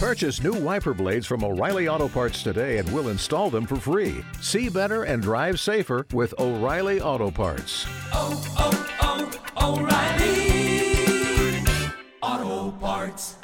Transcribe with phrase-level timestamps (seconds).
[0.00, 4.24] Purchase new wiper blades from O'Reilly Auto Parts today and we'll install them for free.
[4.40, 7.84] See better and drive safer with O'Reilly Auto Parts.
[8.14, 11.62] oh, oh, oh, O'Reilly
[12.22, 13.36] Auto Parts.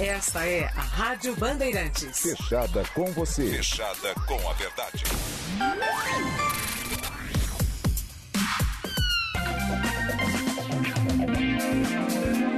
[0.00, 2.20] Esta é a Rádio Bandeirantes.
[2.20, 3.50] Fechada com você.
[3.50, 5.04] Fechada com a verdade.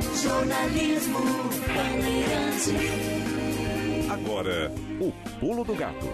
[0.00, 1.18] Jornalismo
[1.68, 2.72] Bandeirante.
[4.10, 6.08] Agora, o pulo do gato.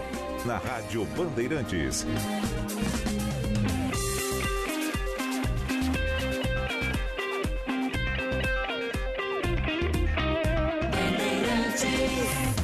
[0.45, 2.05] Na Rádio Bandeirantes.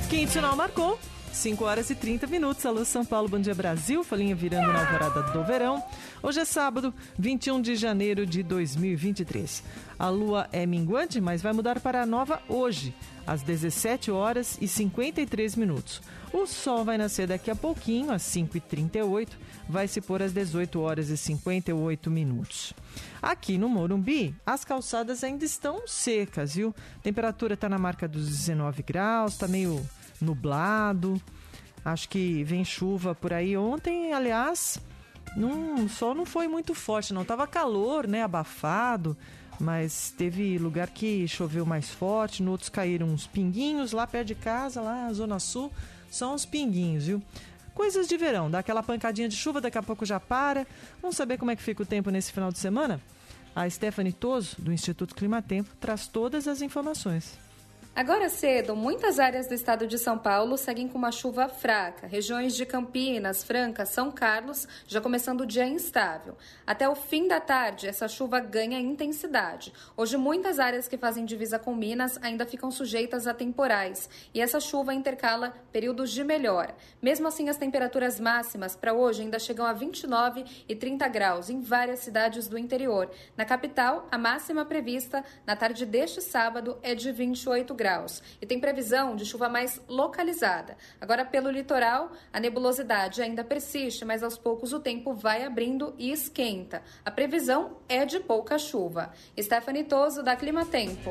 [0.09, 0.99] Quinto final marcou.
[1.33, 2.63] 5 horas e 30 minutos.
[2.63, 4.03] Alô São Paulo, bom dia Brasil.
[4.03, 5.83] Folhinha virando na alvorada do verão.
[6.21, 9.63] Hoje é sábado, 21 de janeiro de 2023.
[9.97, 12.95] A lua é minguante, mas vai mudar para a nova hoje,
[13.25, 16.01] às 17 horas e 53 minutos.
[16.31, 19.29] O sol vai nascer daqui a pouquinho, às 5h38,
[19.67, 22.73] vai se pôr às 18 horas e 58 minutos.
[23.19, 26.75] Aqui no Morumbi, as calçadas ainda estão secas, viu?
[27.01, 29.83] Temperatura está na marca dos 19 graus, está meio
[30.23, 31.21] nublado.
[31.83, 33.57] Acho que vem chuva por aí.
[33.57, 34.79] Ontem, aliás,
[35.35, 37.25] não, o sol não foi muito forte, não.
[37.25, 38.23] Tava calor, né?
[38.23, 39.17] Abafado.
[39.59, 44.35] Mas teve lugar que choveu mais forte, no outros caíram uns pinguinhos lá perto de
[44.35, 45.71] casa, lá na Zona Sul,
[46.09, 47.21] só uns pinguinhos, viu?
[47.73, 50.65] Coisas de verão, dá aquela pancadinha de chuva, daqui a pouco já para.
[51.01, 52.99] Vamos saber como é que fica o tempo nesse final de semana?
[53.55, 57.37] A Stephanie Toso, do Instituto Climatempo, traz todas as informações.
[57.95, 62.07] Agora cedo, muitas áreas do estado de São Paulo seguem com uma chuva fraca.
[62.07, 66.35] Regiões de Campinas, Franca, São Carlos já começando o dia instável.
[66.65, 69.71] Até o fim da tarde, essa chuva ganha intensidade.
[69.95, 74.59] Hoje, muitas áreas que fazem divisa com Minas ainda ficam sujeitas a temporais e essa
[74.59, 76.75] chuva intercala períodos de melhora.
[76.99, 81.61] Mesmo assim, as temperaturas máximas para hoje ainda chegam a 29 e 30 graus em
[81.61, 83.11] várias cidades do interior.
[83.37, 88.45] Na capital, a máxima prevista na tarde deste sábado é de 28 graus graus e
[88.45, 90.77] tem previsão de chuva mais localizada.
[91.01, 96.13] Agora, pelo litoral, a nebulosidade ainda persiste, mas aos poucos o tempo vai abrindo e
[96.13, 96.81] esquenta.
[97.03, 99.11] A previsão é de pouca chuva.
[99.37, 101.09] Stephanie Toso, da Clima Tempo.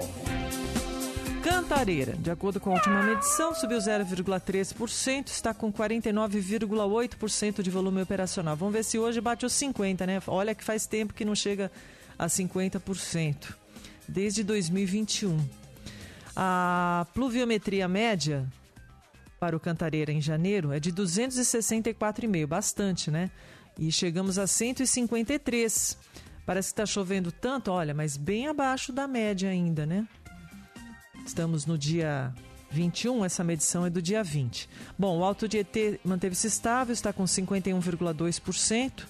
[1.42, 8.56] Cantareira, de acordo com a última medição, subiu 0,13%, está com 49,8% de volume operacional.
[8.56, 10.22] Vamos ver se hoje bate os 50%, né?
[10.26, 11.70] Olha que faz tempo que não chega
[12.18, 13.54] a 50%,
[14.08, 15.61] desde 2021.
[16.34, 18.46] A pluviometria média
[19.38, 23.30] para o Cantareira em janeiro é de 264,5, bastante, né?
[23.78, 25.98] E chegamos a 153.
[26.46, 30.06] Parece que está chovendo tanto, olha, mas bem abaixo da média ainda, né?
[31.24, 32.32] Estamos no dia
[32.70, 34.68] 21, essa medição é do dia 20.
[34.98, 39.04] Bom, o Alto Tietê manteve-se estável, está com 51,2%,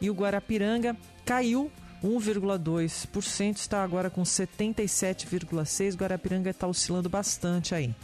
[0.00, 1.70] e o Guarapiranga caiu
[2.02, 5.96] 1,2%, está agora com 77,6%.
[5.96, 7.94] Guarapiranga está oscilando bastante aí.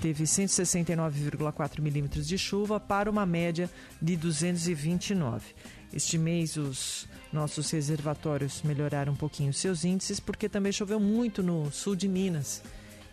[0.00, 5.54] Teve 169,4 milímetros de chuva para uma média de 229.
[5.92, 11.70] Este mês os nossos reservatórios melhoraram um pouquinho seus índices porque também choveu muito no
[11.72, 12.62] sul de Minas.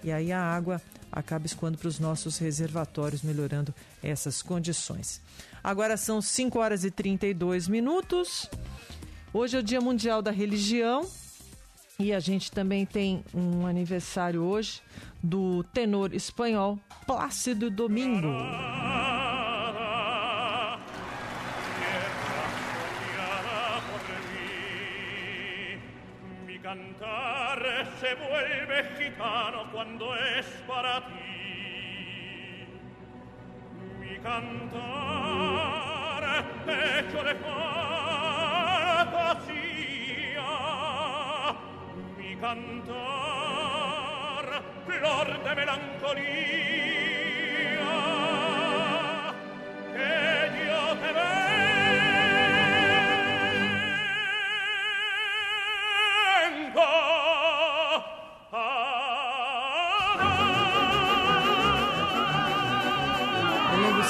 [0.04, 5.22] E aí a água acaba escoando para os nossos reservatórios, melhorando essas condições.
[5.64, 8.50] Agora são 5 horas e 32 minutos.
[9.36, 11.02] Hoje é o Dia Mundial da Religião
[11.98, 14.80] e a gente também tem um aniversário hoje
[15.24, 16.78] do tenor espanhol
[17.08, 18.28] Plácido Domingo.
[26.62, 32.66] cantare se vuelve gitano cuando es para ti.
[34.00, 35.44] Mi cantar
[36.66, 37.93] hecho de fantasía,
[42.44, 42.84] cantar
[44.86, 46.26] flor de melancolía,
[49.94, 50.12] que
[50.66, 51.43] yo te vengo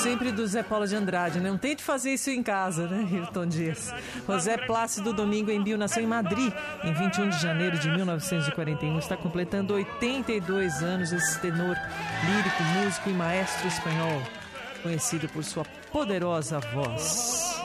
[0.04, 1.50] sempre do Zé Paulo de Andrade, né?
[1.50, 3.94] Não tente fazer isso em casa, né, Hilton Dias?
[4.28, 6.52] José Plácido Domingo Embio nasceu em Madrid
[6.84, 9.00] em 21 de janeiro de 1941.
[9.00, 11.78] Está completando 82 anos esse tenor
[12.26, 14.22] lírico, músico e maestro espanhol,
[14.82, 17.62] conhecido por sua poderosa voz.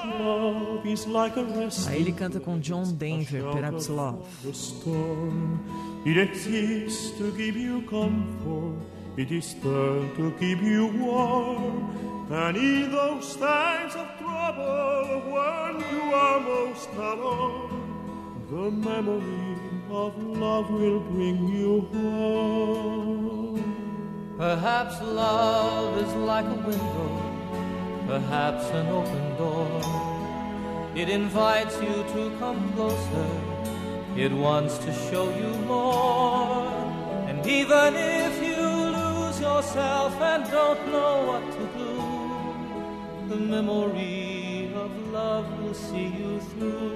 [1.89, 4.19] Aí ele canta com John Denver, Perhaps Love.
[6.07, 8.79] It exists to give you comfort.
[9.19, 12.18] It is to keep you warm.
[12.31, 19.57] And in those times of trouble, when you are most alone, the memory
[19.91, 23.65] of love will bring you home.
[24.37, 27.11] Perhaps love is like a window,
[28.07, 29.81] perhaps an open door.
[30.95, 33.31] It invites you to come closer,
[34.17, 36.67] it wants to show you more.
[37.27, 41.68] And even if you lose yourself and don't know what to do,
[43.29, 46.93] the memory of love will see you through.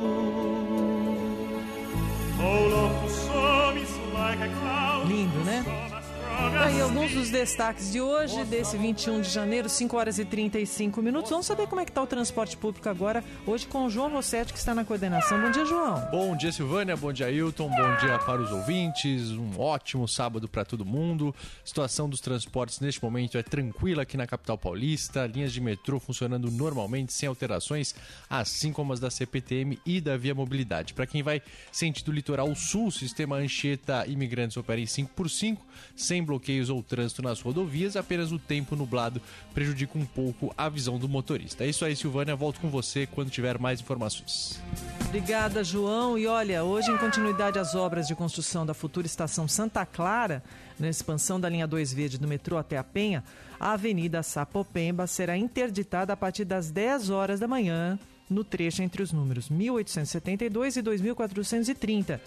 [2.40, 5.08] Oh, love to some is like a cloud.
[5.08, 5.91] Lindo, né?
[6.38, 11.02] Tá Aí alguns dos destaques de hoje, desse 21 de janeiro, 5 horas e 35
[11.02, 11.28] minutos.
[11.28, 14.52] Vamos saber como é que tá o transporte público agora, hoje com o João Rossetti,
[14.52, 15.40] que está na coordenação.
[15.40, 16.08] Bom dia, João.
[16.10, 16.96] Bom dia, Silvânia.
[16.96, 17.68] Bom dia, Hilton.
[17.68, 19.32] Bom dia para os ouvintes.
[19.32, 21.34] Um ótimo sábado para todo mundo.
[21.64, 25.26] Situação dos transportes neste momento é tranquila aqui na capital paulista.
[25.26, 27.92] Linhas de metrô funcionando normalmente, sem alterações,
[28.30, 30.94] assim como as da CPTM e da Via Mobilidade.
[30.94, 31.42] Para quem vai
[31.72, 35.58] sentido litoral sul, sistema Anchieta Imigrantes opera em 5x5,
[35.96, 37.96] sem bloqueios ou trânsito nas rodovias.
[37.96, 39.20] Apenas o tempo nublado
[39.54, 41.64] prejudica um pouco a visão do motorista.
[41.64, 42.36] É isso aí, Silvânia.
[42.36, 44.60] Volto com você quando tiver mais informações.
[45.06, 46.16] Obrigada, João.
[46.16, 50.42] E olha, hoje, em continuidade às obras de construção da futura estação Santa Clara,
[50.78, 53.22] na expansão da linha 2 verde do metrô até a Penha,
[53.60, 57.98] a Avenida Sapopemba será interditada a partir das 10 horas da manhã
[58.32, 62.20] no trecho entre os números 1872 e 2430.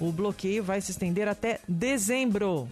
[0.00, 2.68] O bloqueio vai se estender até dezembro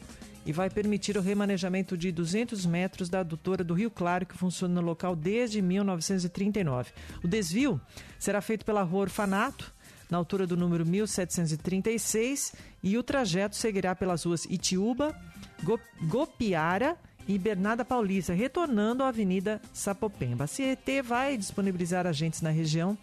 [0.47, 4.75] e vai permitir o remanejamento de 200 metros da adutora do Rio Claro, que funciona
[4.75, 6.91] no local desde 1939.
[7.23, 7.81] O desvio
[8.19, 9.73] será feito pela Rua Orfanato,
[10.11, 12.53] na altura do número 1736,
[12.83, 15.15] e o trajeto seguirá pelas ruas Itiúba,
[15.63, 16.97] Go- Gopiara
[17.29, 20.45] e Bernarda Paulista, retornando à Avenida Sapopemba.
[20.45, 22.97] A CET vai disponibilizar agentes na região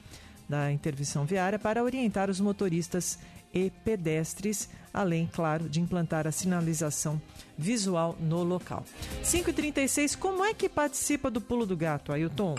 [0.49, 3.19] da intervenção viária para orientar os motoristas
[3.65, 7.19] e pedestres, além, claro, de implantar a sinalização
[7.57, 8.85] visual no local.
[9.23, 12.53] 5h36, como é que participa do Pulo do Gato, Ailton?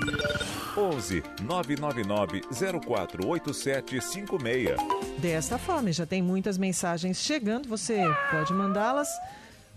[0.77, 4.77] 11 999 048756.
[5.19, 9.09] Desta forma, já tem muitas mensagens chegando, você pode mandá-las.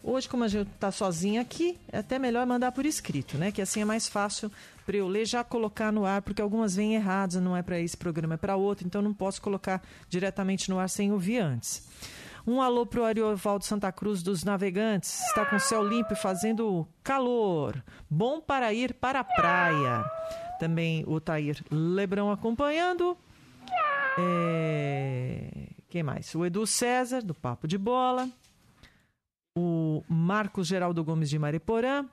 [0.04, 3.52] Hoje, como a gente está sozinha aqui, é até melhor mandar por escrito, né?
[3.52, 4.52] Que assim é mais fácil
[4.86, 7.96] para eu ler já colocar no ar, porque algumas vêm erradas, não é para esse
[7.96, 11.88] programa, é para outro, então não posso colocar diretamente no ar sem ouvir antes.
[12.46, 15.22] Um alô pro Ariovaldo Santa Cruz dos Navegantes.
[15.28, 17.84] Está com céu limpo e fazendo calor.
[18.10, 20.04] Bom para ir para a praia.
[20.60, 23.16] Também o Tair Lebrão acompanhando.
[24.18, 25.68] É...
[25.88, 26.34] Quem mais?
[26.34, 28.28] O Edu César, do Papo de Bola.
[29.56, 32.06] O Marcos Geraldo Gomes de Mariporã.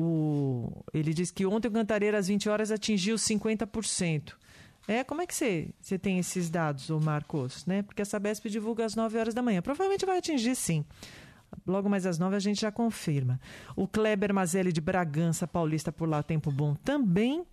[0.00, 0.84] O...
[0.94, 4.34] Ele diz que ontem o Cantareira às 20 horas atingiu 50%.
[4.86, 7.66] É, como é que você, você tem esses dados, ô Marcos?
[7.66, 7.82] Né?
[7.82, 9.60] Porque a Sabesp divulga às 9 horas da manhã.
[9.60, 10.84] Provavelmente vai atingir sim.
[11.66, 13.40] Logo mais às 9 a gente já confirma.
[13.74, 17.44] O Kleber Mazelli de Bragança Paulista por lá, tempo bom também.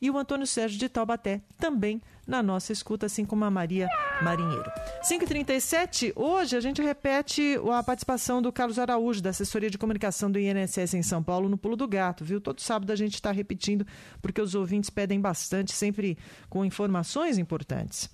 [0.00, 3.88] E o Antônio Sérgio de Taubaté também na nossa escuta, assim como a Maria
[4.22, 4.70] Marinheiro.
[5.02, 10.38] 5h37, hoje a gente repete a participação do Carlos Araújo, da assessoria de comunicação do
[10.38, 12.40] INSS em São Paulo, no Pulo do Gato, viu?
[12.40, 13.86] Todo sábado a gente está repetindo,
[14.20, 18.10] porque os ouvintes pedem bastante, sempre com informações importantes.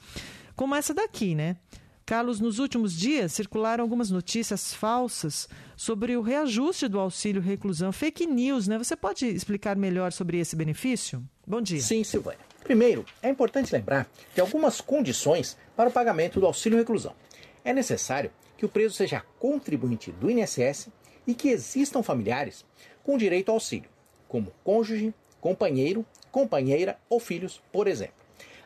[0.57, 1.57] Como essa daqui, né?
[2.07, 7.93] Carlos, nos últimos dias circularam algumas notícias falsas sobre o reajuste do auxílio reclusão.
[7.93, 8.77] Fake news, né?
[8.77, 11.25] Você pode explicar melhor sobre esse benefício?
[11.47, 11.81] Bom dia.
[11.81, 12.41] Sim, Silvânia.
[12.63, 17.15] Primeiro, é importante lembrar que algumas condições para o pagamento do auxílio reclusão.
[17.65, 20.89] É necessário que o preso seja contribuinte do INSS
[21.27, 22.67] e que existam familiares
[23.03, 23.89] com direito ao auxílio,
[24.29, 28.24] como cônjuge, companheiro, companheira ou filhos, por exemplo.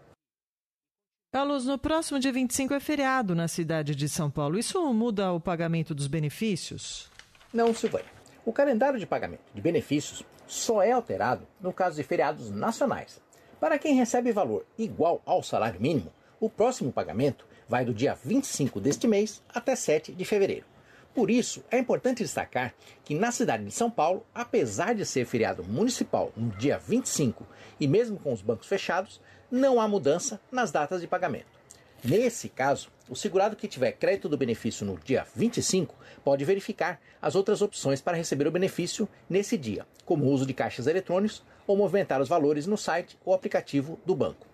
[1.32, 4.58] Carlos, no próximo dia 25 é feriado na cidade de São Paulo.
[4.58, 7.10] Isso muda o pagamento dos benefícios?
[7.52, 8.10] Não, Silvânia.
[8.44, 13.20] O calendário de pagamento de benefícios só é alterado no caso de feriados nacionais.
[13.58, 18.80] Para quem recebe valor igual ao salário mínimo, o próximo pagamento vai do dia 25
[18.80, 20.66] deste mês até 7 de fevereiro.
[21.14, 25.62] Por isso, é importante destacar que na cidade de São Paulo, apesar de ser feriado
[25.62, 27.46] municipal no dia 25
[27.78, 31.60] e mesmo com os bancos fechados, não há mudança nas datas de pagamento.
[32.02, 37.34] Nesse caso, o segurado que tiver crédito do benefício no dia 25 pode verificar as
[37.34, 41.76] outras opções para receber o benefício nesse dia, como o uso de caixas eletrônicos ou
[41.76, 44.46] movimentar os valores no site ou aplicativo do banco.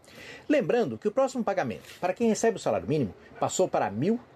[0.48, 3.94] Lembrando que o próximo pagamento para quem recebe o salário mínimo passou para R$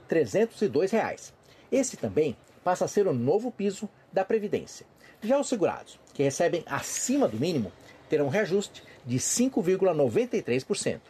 [0.09, 1.33] 1.302
[1.73, 4.87] esse também passa a ser o novo piso da Previdência.
[5.23, 7.73] Já os segurados, que recebem acima do mínimo,
[8.09, 11.01] terão reajuste de 5,93%.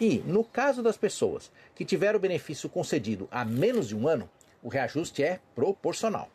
[0.00, 4.28] E, no caso das pessoas que tiveram o benefício concedido há menos de um ano,
[4.62, 6.28] o reajuste é proporcional.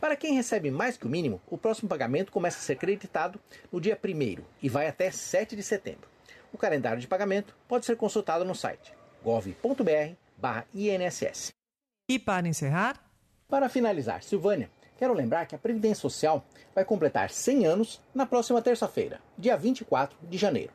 [0.00, 3.38] Para quem recebe mais que o mínimo, o próximo pagamento começa a ser creditado
[3.70, 6.08] no dia 1 e vai até 7 de setembro.
[6.52, 9.92] O calendário de pagamento pode ser consultado no site gov.br/inss.
[12.08, 13.11] E para encerrar,
[13.52, 16.42] para finalizar, Silvânia, quero lembrar que a Previdência Social
[16.74, 20.72] vai completar 100 anos na próxima terça-feira, dia 24 de janeiro.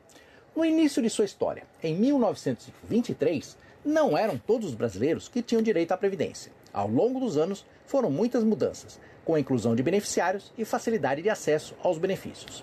[0.54, 5.90] No início de sua história, em 1923, não eram todos os brasileiros que tinham direito
[5.90, 6.52] à Previdência.
[6.72, 11.30] Ao longo dos anos, foram muitas mudanças, com a inclusão de beneficiários e facilidade de
[11.30, 12.62] acesso aos benefícios.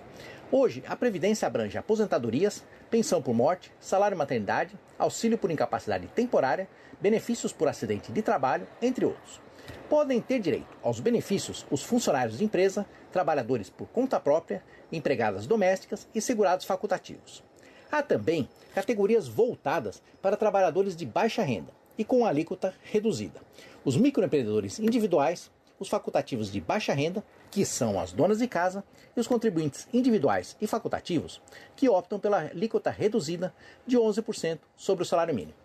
[0.49, 6.69] Hoje, a Previdência abrange aposentadorias, pensão por morte, salário maternidade, auxílio por incapacidade temporária,
[7.01, 9.43] benefícios por acidente de trabalho, entre outros.
[9.89, 16.07] Podem ter direito aos benefícios os funcionários de empresa, trabalhadores por conta própria, empregadas domésticas
[16.13, 17.43] e segurados facultativos.
[17.91, 23.41] Há também categorias voltadas para trabalhadores de baixa renda e com alíquota reduzida.
[23.83, 28.83] Os microempreendedores individuais, os facultativos de baixa renda, que são as donas de casa,
[29.15, 31.41] e os contribuintes individuais e facultativos,
[31.75, 33.53] que optam pela alíquota reduzida
[33.85, 35.57] de 11% sobre o salário mínimo.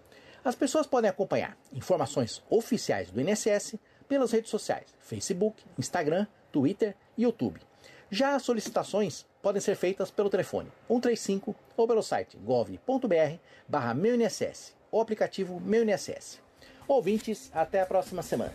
[0.45, 3.75] As pessoas podem acompanhar informações oficiais do INSS
[4.11, 7.61] pelas redes sociais: Facebook, Instagram, Twitter e YouTube.
[8.11, 13.97] Já as solicitações podem ser feitas pelo telefone 135 ou pelo site gov.br/barra
[14.90, 16.40] ou aplicativo Meu INSS.
[16.88, 18.52] Ouvintes, até a próxima semana.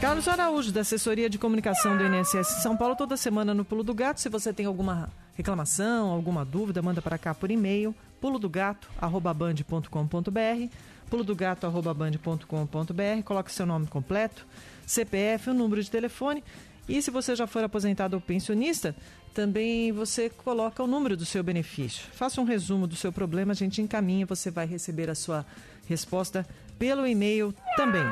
[0.00, 3.92] Carlos Araújo, da assessoria de comunicação do INSS São Paulo, toda semana no Pulo do
[3.92, 4.18] Gato.
[4.18, 10.74] Se você tem alguma reclamação, alguma dúvida, manda para cá por e-mail, pulodogato.band.com.br,
[11.10, 14.46] pulodogato.band.com.br, coloque seu nome completo,
[14.86, 16.42] CPF, o número de telefone.
[16.88, 18.96] E se você já for aposentado ou pensionista,
[19.34, 22.06] também você coloca o número do seu benefício.
[22.12, 25.44] Faça um resumo do seu problema, a gente encaminha, você vai receber a sua
[25.86, 26.46] resposta
[26.80, 28.02] pelo e-mail também.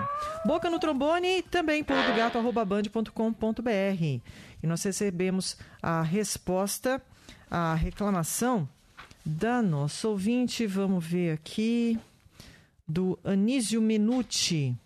[0.44, 4.20] Boca no trombone também pulodogato.band.com.br.
[4.62, 7.00] E nós recebemos a resposta
[7.50, 8.68] à reclamação
[9.24, 10.66] da nossa ouvinte.
[10.66, 11.98] Vamos ver aqui.
[12.86, 14.76] Do Anísio Menuti.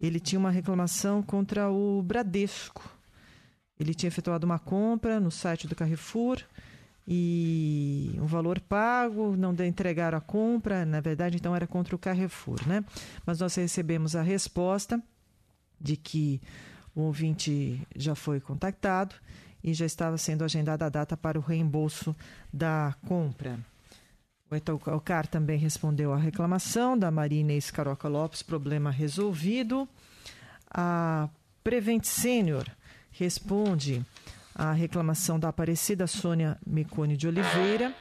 [0.00, 2.90] Ele tinha uma reclamação contra o Bradesco.
[3.78, 6.42] Ele tinha efetuado uma compra no site do Carrefour
[7.06, 12.66] e um valor pago, não entregaram a compra, na verdade, então era contra o Carrefour,
[12.66, 12.82] né?
[13.26, 15.02] Mas nós recebemos a resposta
[15.78, 16.40] de que
[16.94, 19.14] o ouvinte já foi contactado
[19.62, 22.16] e já estava sendo agendada a data para o reembolso
[22.52, 23.58] da compra.
[24.94, 29.88] O CAR também respondeu à reclamação da Marina Escaroca Lopes, problema resolvido.
[30.70, 31.28] A
[31.62, 32.64] Prevent Senior
[33.10, 34.04] responde
[34.54, 37.94] à reclamação da Aparecida Sônia Mecone de Oliveira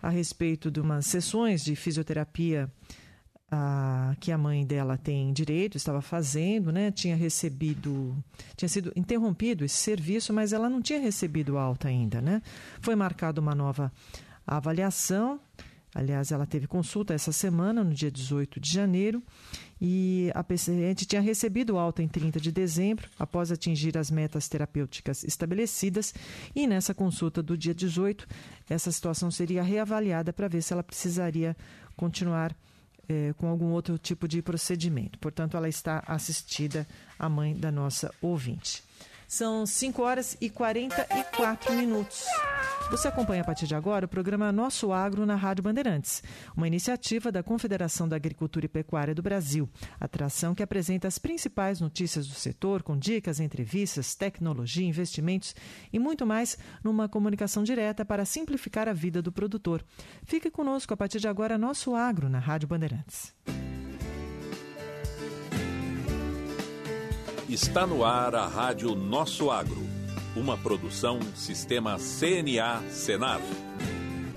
[0.00, 2.70] a respeito de umas sessões de fisioterapia
[3.50, 6.90] a, que a mãe dela tem direito, estava fazendo, né?
[6.90, 8.16] Tinha recebido,
[8.56, 12.42] tinha sido interrompido esse serviço, mas ela não tinha recebido alta ainda, né?
[12.80, 13.92] Foi marcada uma nova
[14.46, 15.40] avaliação.
[15.96, 19.22] Aliás, ela teve consulta essa semana, no dia 18 de janeiro,
[19.80, 25.24] e a paciente tinha recebido alta em 30 de dezembro, após atingir as metas terapêuticas
[25.24, 26.12] estabelecidas,
[26.54, 28.28] e nessa consulta do dia 18,
[28.68, 31.56] essa situação seria reavaliada para ver se ela precisaria
[31.96, 32.54] continuar
[33.08, 35.18] é, com algum outro tipo de procedimento.
[35.18, 36.86] Portanto, ela está assistida,
[37.18, 38.84] a mãe da nossa ouvinte.
[39.28, 42.24] São 5 horas e 44 minutos.
[42.90, 46.22] Você acompanha a partir de agora o programa Nosso Agro na Rádio Bandeirantes,
[46.56, 49.68] uma iniciativa da Confederação da Agricultura e Pecuária do Brasil.
[49.98, 55.54] Atração que apresenta as principais notícias do setor, com dicas, entrevistas, tecnologia, investimentos
[55.92, 59.84] e muito mais numa comunicação direta para simplificar a vida do produtor.
[60.24, 63.34] Fique conosco a partir de agora Nosso Agro na Rádio Bandeirantes.
[67.48, 69.86] Está no ar a Rádio Nosso Agro,
[70.34, 73.40] uma produção Sistema CNA Senar.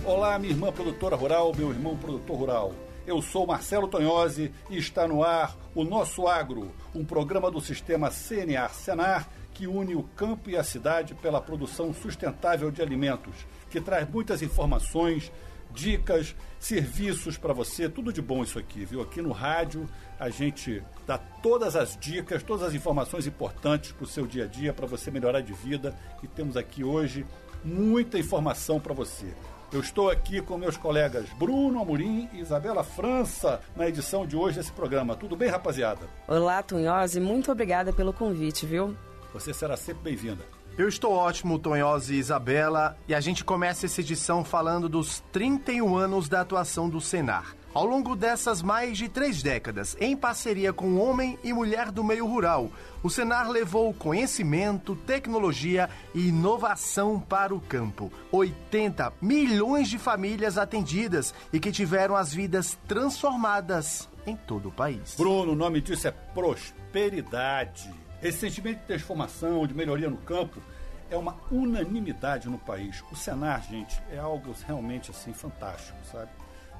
[0.05, 2.75] Olá, minha irmã produtora rural, meu irmão produtor rural.
[3.07, 8.11] Eu sou Marcelo Tonhose e está no ar o Nosso Agro, um programa do Sistema
[8.11, 13.33] CNA Senar que une o campo e a cidade pela produção sustentável de alimentos,
[13.71, 15.31] que traz muitas informações,
[15.71, 19.01] dicas, serviços para você, tudo de bom isso aqui, viu?
[19.01, 24.07] Aqui no rádio a gente dá todas as dicas, todas as informações importantes para o
[24.07, 25.95] seu dia a dia, para você melhorar de vida.
[26.21, 27.25] E temos aqui hoje
[27.63, 29.33] muita informação para você.
[29.71, 34.57] Eu estou aqui com meus colegas Bruno Amorim e Isabela França na edição de hoje
[34.57, 35.15] desse programa.
[35.15, 36.07] Tudo bem, rapaziada?
[36.27, 38.97] Olá, Tunhose, muito obrigada pelo convite, viu?
[39.31, 40.43] Você será sempre bem-vinda.
[40.75, 45.95] Eu estou ótimo, Tonhose e Isabela, e a gente começa essa edição falando dos 31
[45.95, 47.53] anos da atuação do Senar.
[47.71, 52.25] Ao longo dessas mais de três décadas, em parceria com homem e mulher do meio
[52.25, 52.71] rural,
[53.03, 58.11] o Senar levou conhecimento, tecnologia e inovação para o campo.
[58.31, 65.13] 80 milhões de famílias atendidas e que tiveram as vidas transformadas em todo o país.
[65.15, 67.93] Bruno, o nome disso é prosperidade.
[68.21, 70.59] Esse sentimento de transformação, de melhoria no campo,
[71.09, 73.03] é uma unanimidade no país.
[73.11, 76.29] O Senar, gente, é algo realmente assim fantástico, sabe?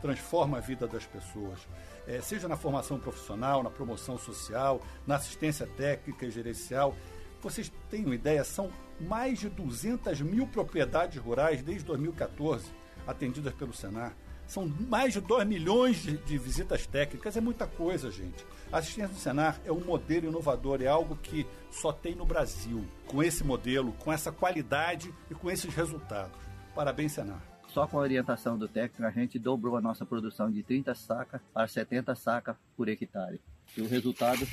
[0.01, 1.59] Transforma a vida das pessoas,
[2.07, 6.95] é, seja na formação profissional, na promoção social, na assistência técnica e gerencial.
[7.41, 8.43] Vocês têm uma ideia?
[8.43, 12.65] São mais de 200 mil propriedades rurais desde 2014
[13.07, 14.13] atendidas pelo Senar.
[14.45, 18.43] São mais de 2 milhões de, de, visitas técnicas, é muita coisa, gente.
[18.71, 22.83] A assistência do Senar é um modelo inovador, é algo que só tem no Brasil,
[23.05, 26.35] com esse modelo, com essa qualidade e com esses resultados.
[26.73, 27.48] Parabéns, Senar.
[27.79, 31.39] Só com a orientação do técnico, a gente dobrou a nossa produção de 30 sacas
[31.53, 33.39] para 70 sacas por hectare.
[33.77, 34.45] E o resultado,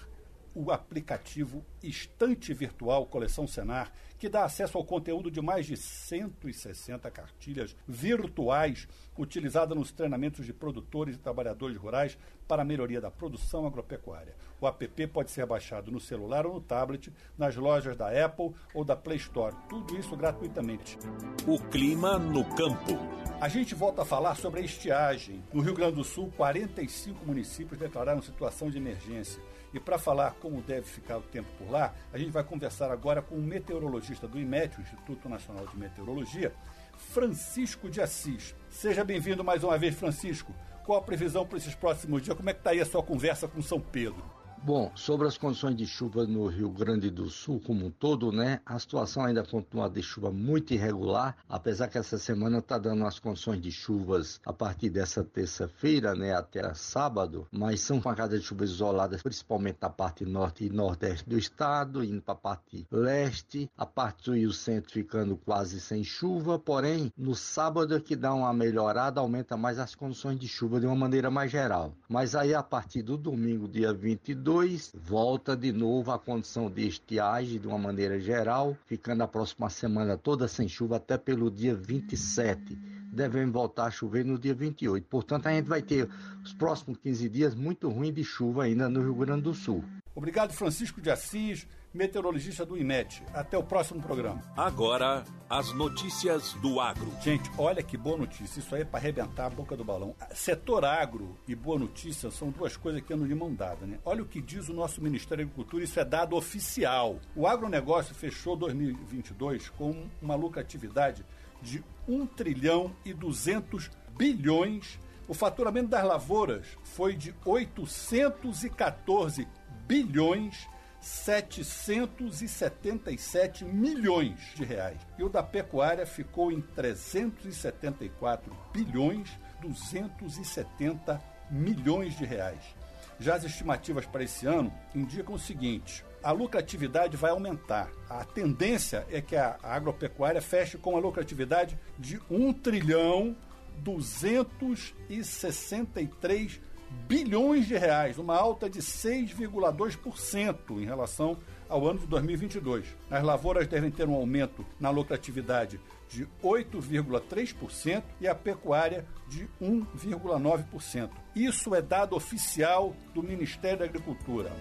[0.55, 7.11] o aplicativo Estante Virtual Coleção Senar, que dá acesso ao conteúdo de mais de 160
[7.11, 8.87] cartilhas virtuais
[9.18, 12.18] utilizadas nos treinamentos de produtores e trabalhadores rurais
[12.53, 14.37] para a melhoria da produção agropecuária.
[14.61, 18.85] O app pode ser baixado no celular ou no tablet, nas lojas da Apple ou
[18.85, 19.57] da Play Store.
[19.71, 20.99] Tudo isso gratuitamente.
[21.47, 22.93] O clima no campo.
[23.41, 25.43] A gente volta a falar sobre a estiagem.
[25.51, 29.43] No Rio Grande do Sul, 45 municípios declararam situação de emergência.
[29.73, 33.23] E para falar como deve ficar o tempo por lá, a gente vai conversar agora
[33.23, 36.53] com o meteorologista do IMET, o Instituto Nacional de Meteorologia,
[36.99, 38.55] Francisco de Assis.
[38.69, 40.53] Seja bem-vindo mais uma vez, Francisco.
[40.85, 42.37] Qual a previsão para esses próximos dias?
[42.37, 44.41] Como é que está aí a sua conversa com São Pedro?
[44.64, 48.61] Bom, sobre as condições de chuva no Rio Grande do Sul como um todo, né?
[48.64, 53.18] A situação ainda continua de chuva muito irregular, apesar que essa semana está dando as
[53.18, 58.70] condições de chuvas a partir dessa terça-feira, né, até sábado, mas são pancadas de chuvas
[58.70, 63.85] isoladas, principalmente na parte norte e nordeste do estado, indo para a parte leste, a
[63.85, 68.33] parte sul e o centro ficando quase sem chuva, porém, no sábado é que dá
[68.33, 71.96] uma melhorada, aumenta mais as condições de chuva de uma maneira mais geral.
[72.09, 76.87] Mas aí a partir do domingo, dia 22, 2022 volta de novo a condição de
[76.87, 81.75] estiagem de uma maneira geral, ficando a próxima semana toda sem chuva até pelo dia
[81.75, 82.77] 27.
[83.11, 85.07] Devemos voltar a chover no dia 28.
[85.07, 86.07] Portanto, a gente vai ter
[86.45, 89.83] os próximos 15 dias muito ruim de chuva ainda no Rio Grande do Sul.
[90.15, 93.22] Obrigado, Francisco de Assis, meteorologista do IMET.
[93.35, 94.42] Até o próximo programa.
[94.57, 97.12] Agora, as notícias do agro.
[97.20, 98.61] Gente, olha que boa notícia.
[98.61, 100.14] Isso aí é para arrebentar a boca do balão.
[100.33, 103.98] Setor agro e boa notícia são duas coisas que andam de mão dada, né?
[104.05, 107.18] Olha o que diz o nosso Ministério da Agricultura, isso é dado oficial.
[107.37, 111.24] O agronegócio fechou 2022 com uma lucratividade
[111.61, 114.98] de 1 trilhão e 200 bilhões.
[115.28, 119.46] O faturamento das lavouras foi de 814
[119.87, 120.68] bilhões
[121.03, 125.01] 777 milhões de reais.
[125.19, 129.29] E o da pecuária ficou em 374 bilhões
[129.61, 132.75] 270 milhões de reais.
[133.19, 137.91] Já as estimativas para esse ano indicam o seguinte: a lucratividade vai aumentar.
[138.09, 143.37] A tendência é que a agropecuária feche com a lucratividade de 1 trilhão
[143.79, 146.61] 263
[147.09, 151.37] bilhões de reais, uma alta de 6,2% em relação
[151.68, 152.87] ao ano de 2022.
[153.11, 161.11] As lavouras devem ter um aumento na lucratividade de 8,3% e a pecuária de 1,9%.
[161.35, 164.52] Isso é dado oficial do Ministério da Agricultura.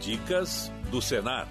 [0.00, 1.48] Dicas do Senar.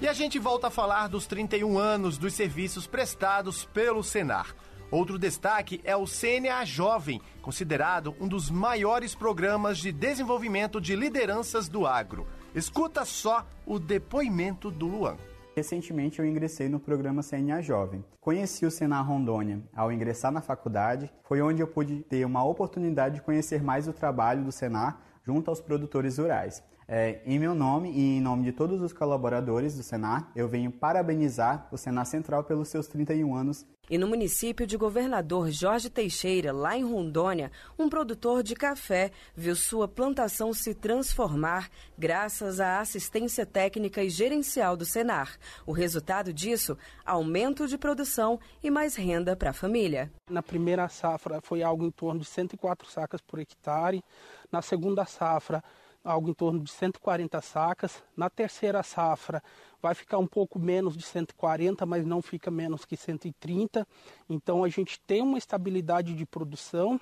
[0.00, 4.52] E a gente volta a falar dos 31 anos dos serviços prestados pelo Senar.
[4.92, 11.66] Outro destaque é o CNA Jovem, considerado um dos maiores programas de desenvolvimento de lideranças
[11.66, 12.26] do agro.
[12.54, 15.16] Escuta só o depoimento do Luan.
[15.56, 18.04] Recentemente eu ingressei no programa CNA Jovem.
[18.20, 23.14] Conheci o Senar Rondônia ao ingressar na faculdade, foi onde eu pude ter uma oportunidade
[23.14, 26.62] de conhecer mais o trabalho do Senar junto aos produtores rurais.
[26.88, 30.70] É, em meu nome e em nome de todos os colaboradores do Senar, eu venho
[30.70, 33.66] parabenizar o Senar Central pelos seus 31 anos.
[33.90, 39.56] E no município de Governador Jorge Teixeira, lá em Rondônia, um produtor de café viu
[39.56, 41.68] sua plantação se transformar
[41.98, 45.36] graças à assistência técnica e gerencial do Senar.
[45.66, 50.10] O resultado disso, aumento de produção e mais renda para a família.
[50.30, 54.02] Na primeira safra foi algo em torno de 104 sacas por hectare.
[54.50, 55.62] Na segunda safra,
[56.04, 58.02] algo em torno de 140 sacas.
[58.16, 59.42] Na terceira safra
[59.80, 63.86] vai ficar um pouco menos de 140, mas não fica menos que 130.
[64.28, 67.00] Então a gente tem uma estabilidade de produção,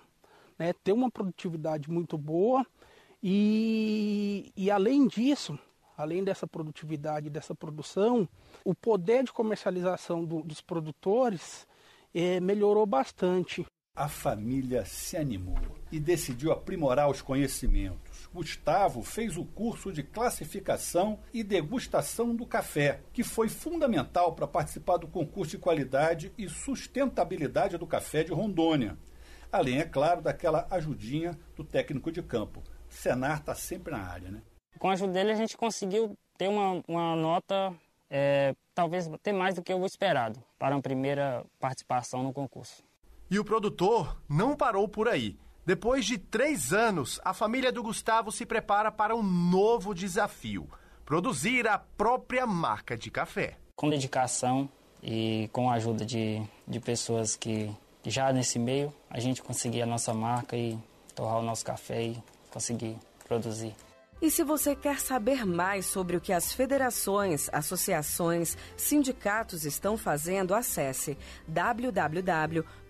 [0.58, 2.66] né, tem uma produtividade muito boa
[3.22, 5.58] e, e além disso,
[5.96, 8.28] além dessa produtividade, dessa produção,
[8.64, 11.66] o poder de comercialização do, dos produtores
[12.14, 13.64] é, melhorou bastante.
[13.94, 15.58] A família se animou
[15.92, 23.00] e decidiu aprimorar os conhecimentos Gustavo fez o curso de classificação e degustação do café,
[23.12, 28.96] que foi fundamental para participar do concurso de qualidade e sustentabilidade do café de Rondônia.
[29.52, 32.62] Além, é claro, daquela ajudinha do técnico de campo.
[32.88, 34.42] O Senar está sempre na área, né?
[34.78, 37.74] Com a ajuda dele, a gente conseguiu ter uma, uma nota,
[38.08, 42.82] é, talvez até mais do que o esperado, para uma primeira participação no concurso.
[43.28, 45.36] E o produtor não parou por aí.
[45.70, 50.68] Depois de três anos, a família do Gustavo se prepara para um novo desafio:
[51.04, 53.56] produzir a própria marca de café.
[53.76, 54.68] Com dedicação
[55.00, 57.70] e com a ajuda de, de pessoas que
[58.04, 60.76] já nesse meio, a gente conseguir a nossa marca e
[61.14, 62.96] torrar o nosso café e conseguir
[63.28, 63.72] produzir.
[64.20, 70.52] E se você quer saber mais sobre o que as federações, associações, sindicatos estão fazendo,
[70.52, 71.16] acesse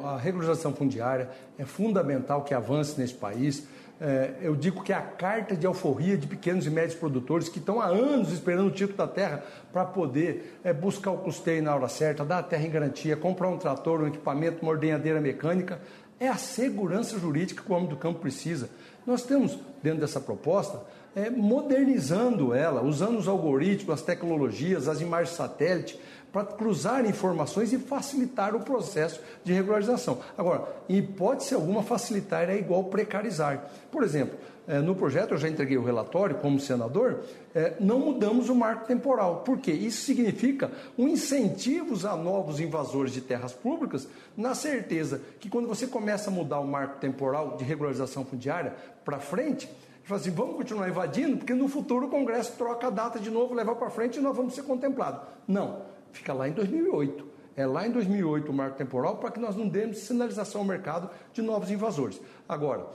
[0.03, 3.65] A regularização fundiária é fundamental que avance nesse país.
[3.99, 7.57] É, eu digo que é a carta de alforria de pequenos e médios produtores que
[7.57, 11.73] estão há anos esperando o título da terra para poder é, buscar o custeio na
[11.73, 15.81] hora certa, dar a terra em garantia, comprar um trator, um equipamento, uma ordenhadeira mecânica.
[16.19, 18.69] É a segurança jurídica que o homem do campo precisa.
[19.05, 20.81] Nós temos, dentro dessa proposta,
[21.17, 25.99] é, modernizando ela, usando os algoritmos, as tecnologias, as imagens satélite,
[26.31, 30.19] para cruzar informações e facilitar o processo de regularização.
[30.37, 33.67] Agora, em hipótese alguma, facilitar é igual precarizar.
[33.91, 37.21] Por exemplo, é, no projeto, eu já entreguei o relatório como senador,
[37.55, 39.37] é, não mudamos o marco temporal.
[39.37, 39.71] Por quê?
[39.71, 45.87] Isso significa um incentivo a novos invasores de terras públicas, na certeza que quando você
[45.87, 49.67] começa a mudar o marco temporal de regularização fundiária para frente,
[50.07, 53.53] fala assim, vamos continuar invadindo, porque no futuro o Congresso troca a data de novo,
[53.53, 55.21] leva para frente e nós vamos ser contemplados.
[55.45, 55.81] Não,
[56.13, 57.27] fica lá em 2008.
[57.57, 61.09] É lá em 2008 o marco temporal para que nós não demos sinalização ao mercado
[61.33, 62.21] de novos invasores.
[62.47, 62.87] Agora,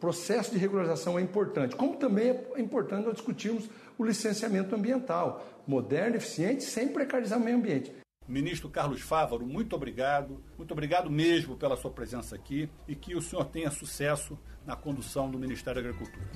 [0.00, 6.16] processo de regularização é importante, como também é importante nós discutirmos o licenciamento ambiental, moderno,
[6.16, 7.92] eficiente, sem precarizar o meio ambiente.
[8.28, 13.22] Ministro Carlos Fávaro, muito obrigado, muito obrigado mesmo pela sua presença aqui e que o
[13.22, 14.36] senhor tenha sucesso
[14.66, 16.26] na condução do Ministério da Agricultura.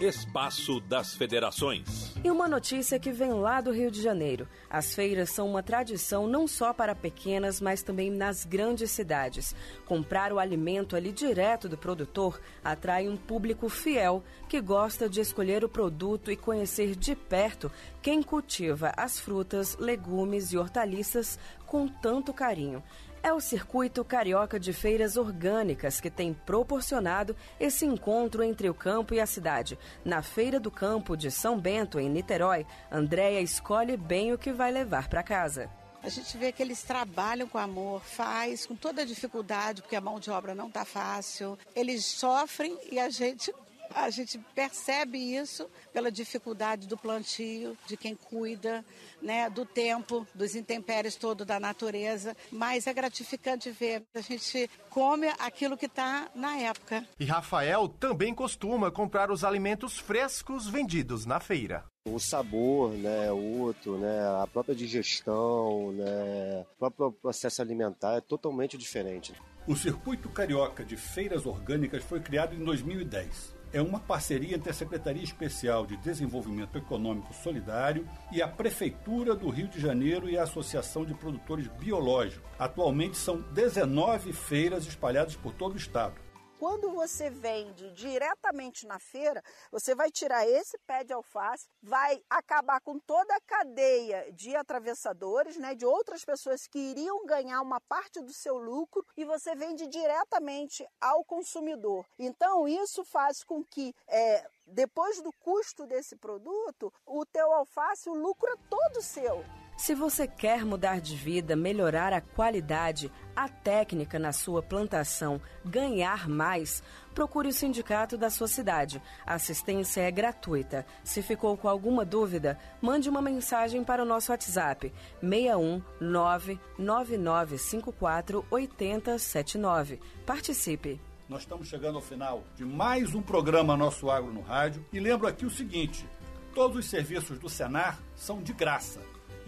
[0.00, 2.14] Espaço das Federações.
[2.24, 4.48] E uma notícia que vem lá do Rio de Janeiro.
[4.70, 9.54] As feiras são uma tradição não só para pequenas, mas também nas grandes cidades.
[9.84, 15.64] Comprar o alimento ali direto do produtor atrai um público fiel que gosta de escolher
[15.64, 22.32] o produto e conhecer de perto quem cultiva as frutas, legumes e hortaliças com tanto
[22.32, 22.82] carinho.
[23.22, 29.12] É o circuito carioca de feiras orgânicas que tem proporcionado esse encontro entre o campo
[29.12, 29.78] e a cidade.
[30.02, 34.72] Na Feira do Campo de São Bento, em Niterói, Andréia escolhe bem o que vai
[34.72, 35.70] levar para casa.
[36.02, 40.18] A gente vê que eles trabalham com amor, faz com toda dificuldade, porque a mão
[40.18, 41.58] de obra não está fácil.
[41.76, 43.52] Eles sofrem e a gente
[43.94, 48.84] a gente percebe isso pela dificuldade do plantio, de quem cuida,
[49.20, 54.02] né, do tempo, dos intempéries todo da natureza, mas é gratificante ver.
[54.14, 57.04] A gente come aquilo que está na época.
[57.18, 61.84] E Rafael também costuma comprar os alimentos frescos vendidos na feira.
[62.06, 68.20] O sabor, né, é outro, né, a própria digestão, né, o próprio processo alimentar é
[68.20, 69.34] totalmente diferente.
[69.66, 74.74] O Circuito Carioca de Feiras Orgânicas foi criado em 2010 é uma parceria entre a
[74.74, 80.42] Secretaria Especial de Desenvolvimento Econômico Solidário e a Prefeitura do Rio de Janeiro e a
[80.42, 82.48] Associação de Produtores Biológicos.
[82.58, 86.29] Atualmente são 19 feiras espalhadas por todo o estado.
[86.60, 89.42] Quando você vende diretamente na feira,
[89.72, 95.56] você vai tirar esse pé de alface, vai acabar com toda a cadeia de atravessadores,
[95.56, 99.86] né, de outras pessoas que iriam ganhar uma parte do seu lucro e você vende
[99.86, 102.04] diretamente ao consumidor.
[102.18, 108.14] Então isso faz com que é, depois do custo desse produto, o teu alface, o
[108.14, 109.42] lucro é todo seu.
[109.80, 116.28] Se você quer mudar de vida, melhorar a qualidade, a técnica na sua plantação, ganhar
[116.28, 116.82] mais,
[117.14, 119.00] procure o sindicato da sua cidade.
[119.24, 120.84] A assistência é gratuita.
[121.02, 129.98] Se ficou com alguma dúvida, mande uma mensagem para o nosso WhatsApp 61 99954 8079.
[130.26, 131.00] Participe.
[131.26, 135.26] Nós estamos chegando ao final de mais um programa Nosso Agro no Rádio e lembro
[135.26, 136.06] aqui o seguinte:
[136.54, 139.00] todos os serviços do Senar são de graça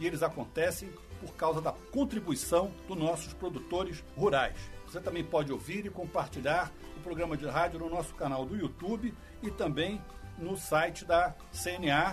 [0.02, 4.56] e eles acontecem por causa da contribuição dos nossos produtores rurais.
[4.86, 9.14] Você também pode ouvir e compartilhar o programa de rádio no nosso canal do YouTube
[9.42, 10.02] e também
[10.36, 12.12] no site da cna.org.br.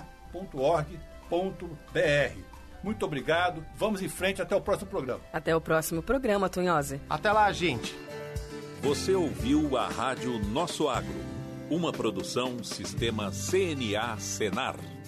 [2.84, 3.66] Muito obrigado.
[3.76, 5.22] Vamos em frente até o próximo programa.
[5.34, 7.02] Até o próximo programa, Tunhose.
[7.10, 7.94] Até lá, gente.
[8.82, 11.20] Você ouviu a Rádio Nosso Agro,
[11.70, 14.99] uma produção Sistema CNA Senar.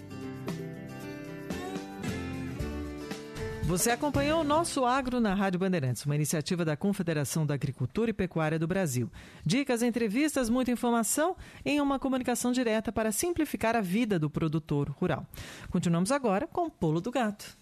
[3.64, 8.14] Você acompanhou o nosso Agro na Rádio Bandeirantes, uma iniciativa da Confederação da Agricultura e
[8.14, 9.10] Pecuária do Brasil.
[9.46, 15.26] Dicas, entrevistas, muita informação em uma comunicação direta para simplificar a vida do produtor rural.
[15.70, 17.58] Continuamos agora com o Polo do Gato.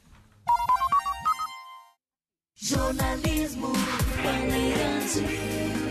[2.56, 3.72] Jornalismo
[4.24, 5.89] Bandeirante.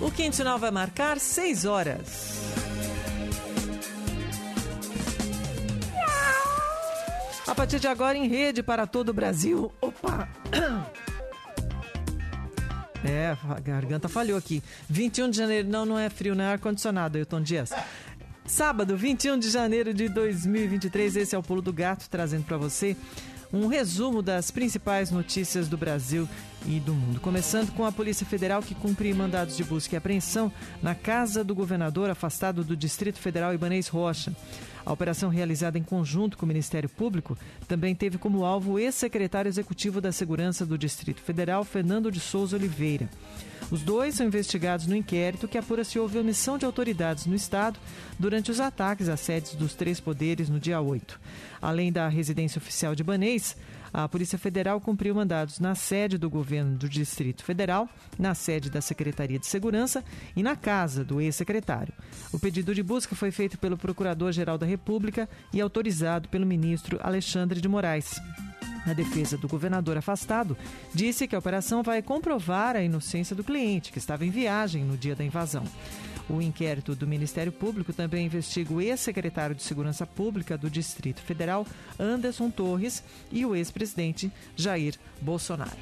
[0.00, 2.32] O quinto sinal vai marcar 6 horas.
[7.46, 9.72] A partir de agora, em rede para todo o Brasil.
[9.80, 10.28] Opa!
[13.04, 14.62] É, a garganta falhou aqui.
[14.88, 17.72] 21 de janeiro, não, não é frio, não é ar-condicionado, Ailton Dias.
[18.46, 22.96] Sábado, 21 de janeiro de 2023, esse é o Pulo do Gato, trazendo para você
[23.52, 26.28] um resumo das principais notícias do Brasil
[26.66, 27.20] e do mundo.
[27.20, 30.50] Começando com a Polícia Federal que cumpriu mandados de busca e apreensão
[30.82, 34.32] na casa do governador afastado do Distrito Federal Ibanês Rocha.
[34.84, 39.48] A operação realizada em conjunto com o Ministério Público também teve como alvo o ex-secretário
[39.48, 43.08] executivo da Segurança do Distrito Federal, Fernando de Souza Oliveira.
[43.70, 47.78] Os dois são investigados no inquérito que apura se houve omissão de autoridades no Estado
[48.18, 51.18] durante os ataques às sedes dos três poderes no dia 8.
[51.60, 53.56] Além da residência oficial de Banês,
[53.92, 58.80] a Polícia Federal cumpriu mandados na sede do governo do Distrito Federal, na sede da
[58.80, 60.02] Secretaria de Segurança
[60.34, 61.92] e na casa do ex-secretário.
[62.32, 67.60] O pedido de busca foi feito pelo Procurador-Geral da República e autorizado pelo ministro Alexandre
[67.60, 68.20] de Moraes.
[68.86, 70.56] A defesa do governador afastado
[70.92, 74.96] disse que a operação vai comprovar a inocência do cliente, que estava em viagem no
[74.96, 75.64] dia da invasão.
[76.28, 81.66] O inquérito do Ministério Público também investiga o ex-secretário de Segurança Pública do Distrito Federal,
[81.98, 85.76] Anderson Torres, e o ex-presidente Jair Bolsonaro.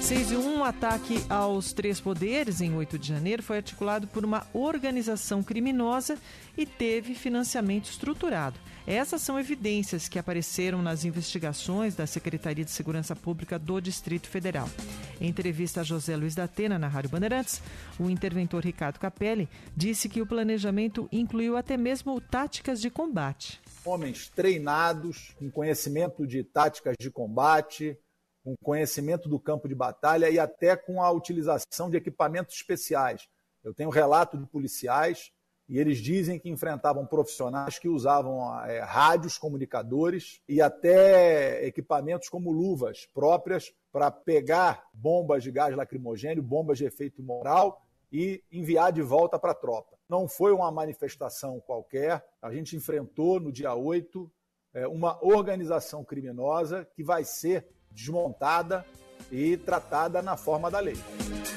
[0.00, 4.24] 6 e 1, um ataque aos três poderes em 8 de janeiro foi articulado por
[4.24, 6.18] uma organização criminosa
[6.56, 8.58] e teve financiamento estruturado.
[8.86, 14.68] Essas são evidências que apareceram nas investigações da Secretaria de Segurança Pública do Distrito Federal.
[15.20, 17.62] Em entrevista a José Luiz da Atena, na Rádio Bandeirantes,
[17.98, 23.60] o interventor Ricardo Capelli disse que o planejamento incluiu até mesmo táticas de combate.
[23.84, 27.96] Homens treinados, com conhecimento de táticas de combate,
[28.42, 33.28] com conhecimento do campo de batalha e até com a utilização de equipamentos especiais.
[33.62, 35.30] Eu tenho relato de policiais
[35.72, 42.52] e eles dizem que enfrentavam profissionais que usavam é, rádios, comunicadores e até equipamentos como
[42.52, 47.80] luvas próprias para pegar bombas de gás lacrimogêneo, bombas de efeito moral
[48.12, 49.96] e enviar de volta para a tropa.
[50.06, 54.30] Não foi uma manifestação qualquer, a gente enfrentou no dia 8
[54.74, 58.84] é, uma organização criminosa que vai ser desmontada
[59.32, 60.96] e tratada na forma da lei.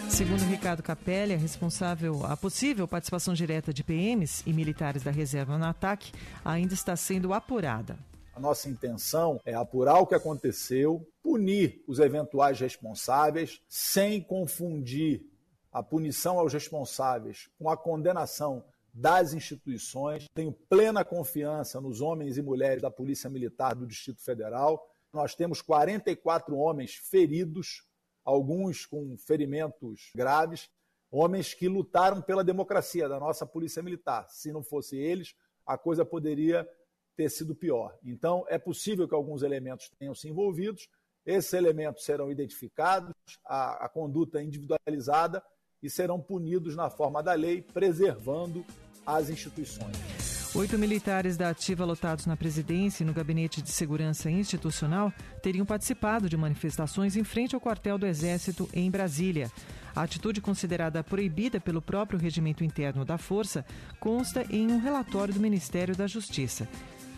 [0.09, 5.57] Segundo Ricardo Capelli, a responsável, a possível participação direta de PMs e militares da reserva
[5.57, 6.13] no ataque
[6.43, 7.97] ainda está sendo apurada.
[8.34, 15.26] A nossa intenção é apurar o que aconteceu, punir os eventuais responsáveis, sem confundir
[15.71, 18.63] a punição aos responsáveis com a condenação
[18.93, 20.26] das instituições.
[20.34, 24.89] Tenho plena confiança nos homens e mulheres da Polícia Militar do Distrito Federal.
[25.16, 27.84] Nós temos 44 homens feridos,
[28.22, 30.70] alguns com ferimentos graves,
[31.09, 34.28] homens que lutaram pela democracia da nossa Polícia Militar.
[34.30, 35.34] Se não fosse eles,
[35.66, 36.68] a coisa poderia
[37.16, 37.97] ter sido pior.
[38.03, 40.89] Então, é possível que alguns elementos tenham se envolvidos,
[41.26, 43.13] esses elementos serão identificados,
[43.45, 45.41] a, a conduta individualizada
[45.82, 48.66] e serão punidos na forma da lei, preservando
[49.05, 50.34] as instituições.
[50.55, 55.11] Oito militares da ativa lotados na presidência e no gabinete de segurança institucional
[55.43, 59.51] teriam participado de manifestações em frente ao quartel do Exército em Brasília.
[59.93, 63.65] A atitude considerada proibida pelo próprio regimento interno da Força
[63.99, 66.69] consta em um relatório do Ministério da Justiça.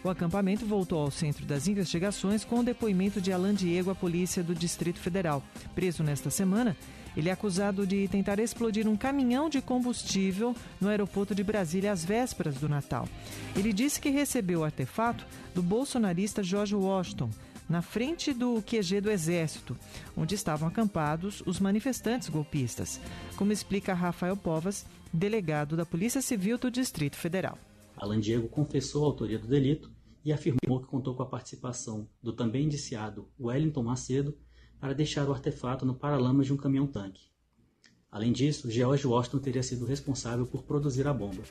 [0.03, 4.41] O acampamento voltou ao centro das investigações com o depoimento de Alan Diego à polícia
[4.41, 5.43] do Distrito Federal.
[5.75, 6.75] Preso nesta semana,
[7.18, 12.05] ele é acusado de tentar explodir um caminhão de combustível no aeroporto de Brasília às
[12.05, 13.09] vésperas do Natal.
[13.55, 17.32] Ele disse que recebeu o artefato do bolsonarista George Washington,
[17.68, 19.76] na frente do QG do Exército,
[20.15, 23.01] onde estavam acampados os manifestantes golpistas,
[23.36, 27.57] como explica Rafael Povas, delegado da Polícia Civil do Distrito Federal.
[27.97, 29.91] Alan Diego confessou a autoria do delito
[30.24, 34.38] e afirmou que contou com a participação do também indiciado Wellington Macedo
[34.80, 37.28] para deixar o artefato no paralamas de um caminhão-tanque.
[38.11, 41.43] Além disso, George Washington teria sido responsável por produzir a bomba.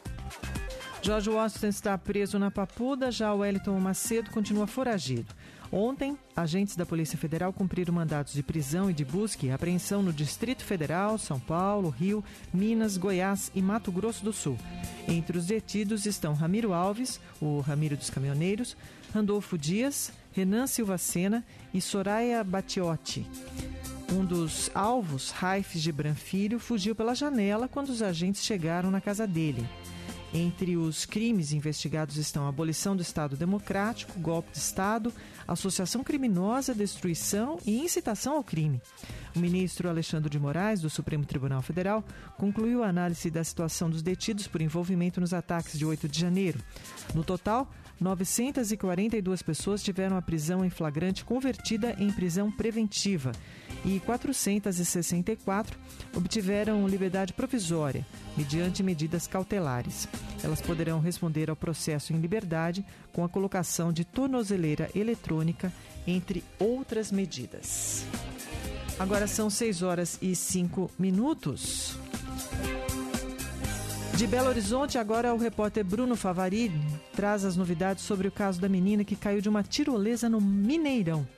[1.03, 5.33] George Washington está preso na Papuda, já Wellington Macedo continua foragido.
[5.71, 10.13] Ontem, agentes da Polícia Federal cumpriram mandados de prisão e de busca e apreensão no
[10.13, 14.57] Distrito Federal, São Paulo, Rio, Minas, Goiás e Mato Grosso do Sul.
[15.09, 18.77] Entre os detidos estão Ramiro Alves, o Ramiro dos Caminhoneiros,
[19.13, 23.27] Randolfo Dias, Renan Silva Sena e Soraya Batiotti.
[24.13, 29.27] Um dos alvos, Raif Gibran Filho, fugiu pela janela quando os agentes chegaram na casa
[29.27, 29.67] dele.
[30.35, 35.11] Entre os crimes investigados estão abolição do Estado Democrático, golpe de Estado,
[35.49, 38.83] associação criminosa, destruição e incitação ao crime.
[39.35, 42.05] O ministro Alexandre de Moraes, do Supremo Tribunal Federal,
[42.37, 46.59] concluiu a análise da situação dos detidos por envolvimento nos ataques de 8 de janeiro.
[47.15, 47.71] No total,
[48.01, 53.33] 942 pessoas tiveram a prisão em flagrante convertida em prisão preventiva
[53.85, 55.79] e 464
[56.15, 58.05] obtiveram liberdade provisória,
[58.37, 60.09] mediante medidas cautelares.
[60.43, 65.73] Elas poderão responder ao processo em liberdade com a colocação de tornozeleira eletrônica,
[66.07, 68.05] entre outras medidas.
[68.99, 71.99] Agora são 6 horas e 5 minutos.
[74.17, 76.73] De Belo Horizonte, agora o repórter Bruno Favari
[77.15, 81.29] traz as novidades sobre o caso da menina que caiu de uma tirolesa no Mineirão.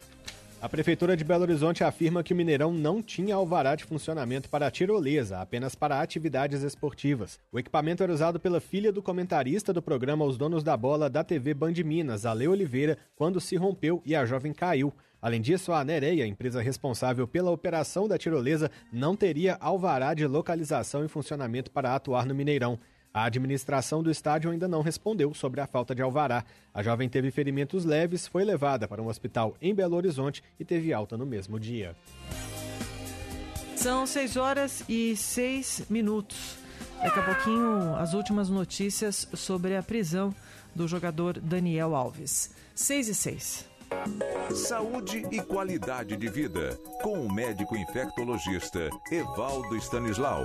[0.62, 4.68] A Prefeitura de Belo Horizonte afirma que o Mineirão não tinha alvará de funcionamento para
[4.68, 7.41] a tirolesa, apenas para atividades esportivas.
[7.51, 11.24] O equipamento era usado pela filha do comentarista do programa Os Donos da Bola da
[11.24, 14.93] TV Band Minas, Ale Oliveira, quando se rompeu e a jovem caiu.
[15.21, 21.05] Além disso, a Nereia, empresa responsável pela operação da tirolesa, não teria alvará de localização
[21.05, 22.79] e funcionamento para atuar no Mineirão.
[23.12, 26.45] A administração do estádio ainda não respondeu sobre a falta de alvará.
[26.73, 30.93] A jovem teve ferimentos leves, foi levada para um hospital em Belo Horizonte e teve
[30.93, 31.97] alta no mesmo dia.
[33.75, 36.57] São 6 horas e 6 minutos.
[37.03, 40.35] Daqui a pouquinho, as últimas notícias sobre a prisão
[40.75, 42.55] do jogador Daniel Alves.
[42.75, 43.78] 6 e 6.
[44.55, 50.45] Saúde e qualidade de vida, com o médico infectologista Evaldo Stanislau.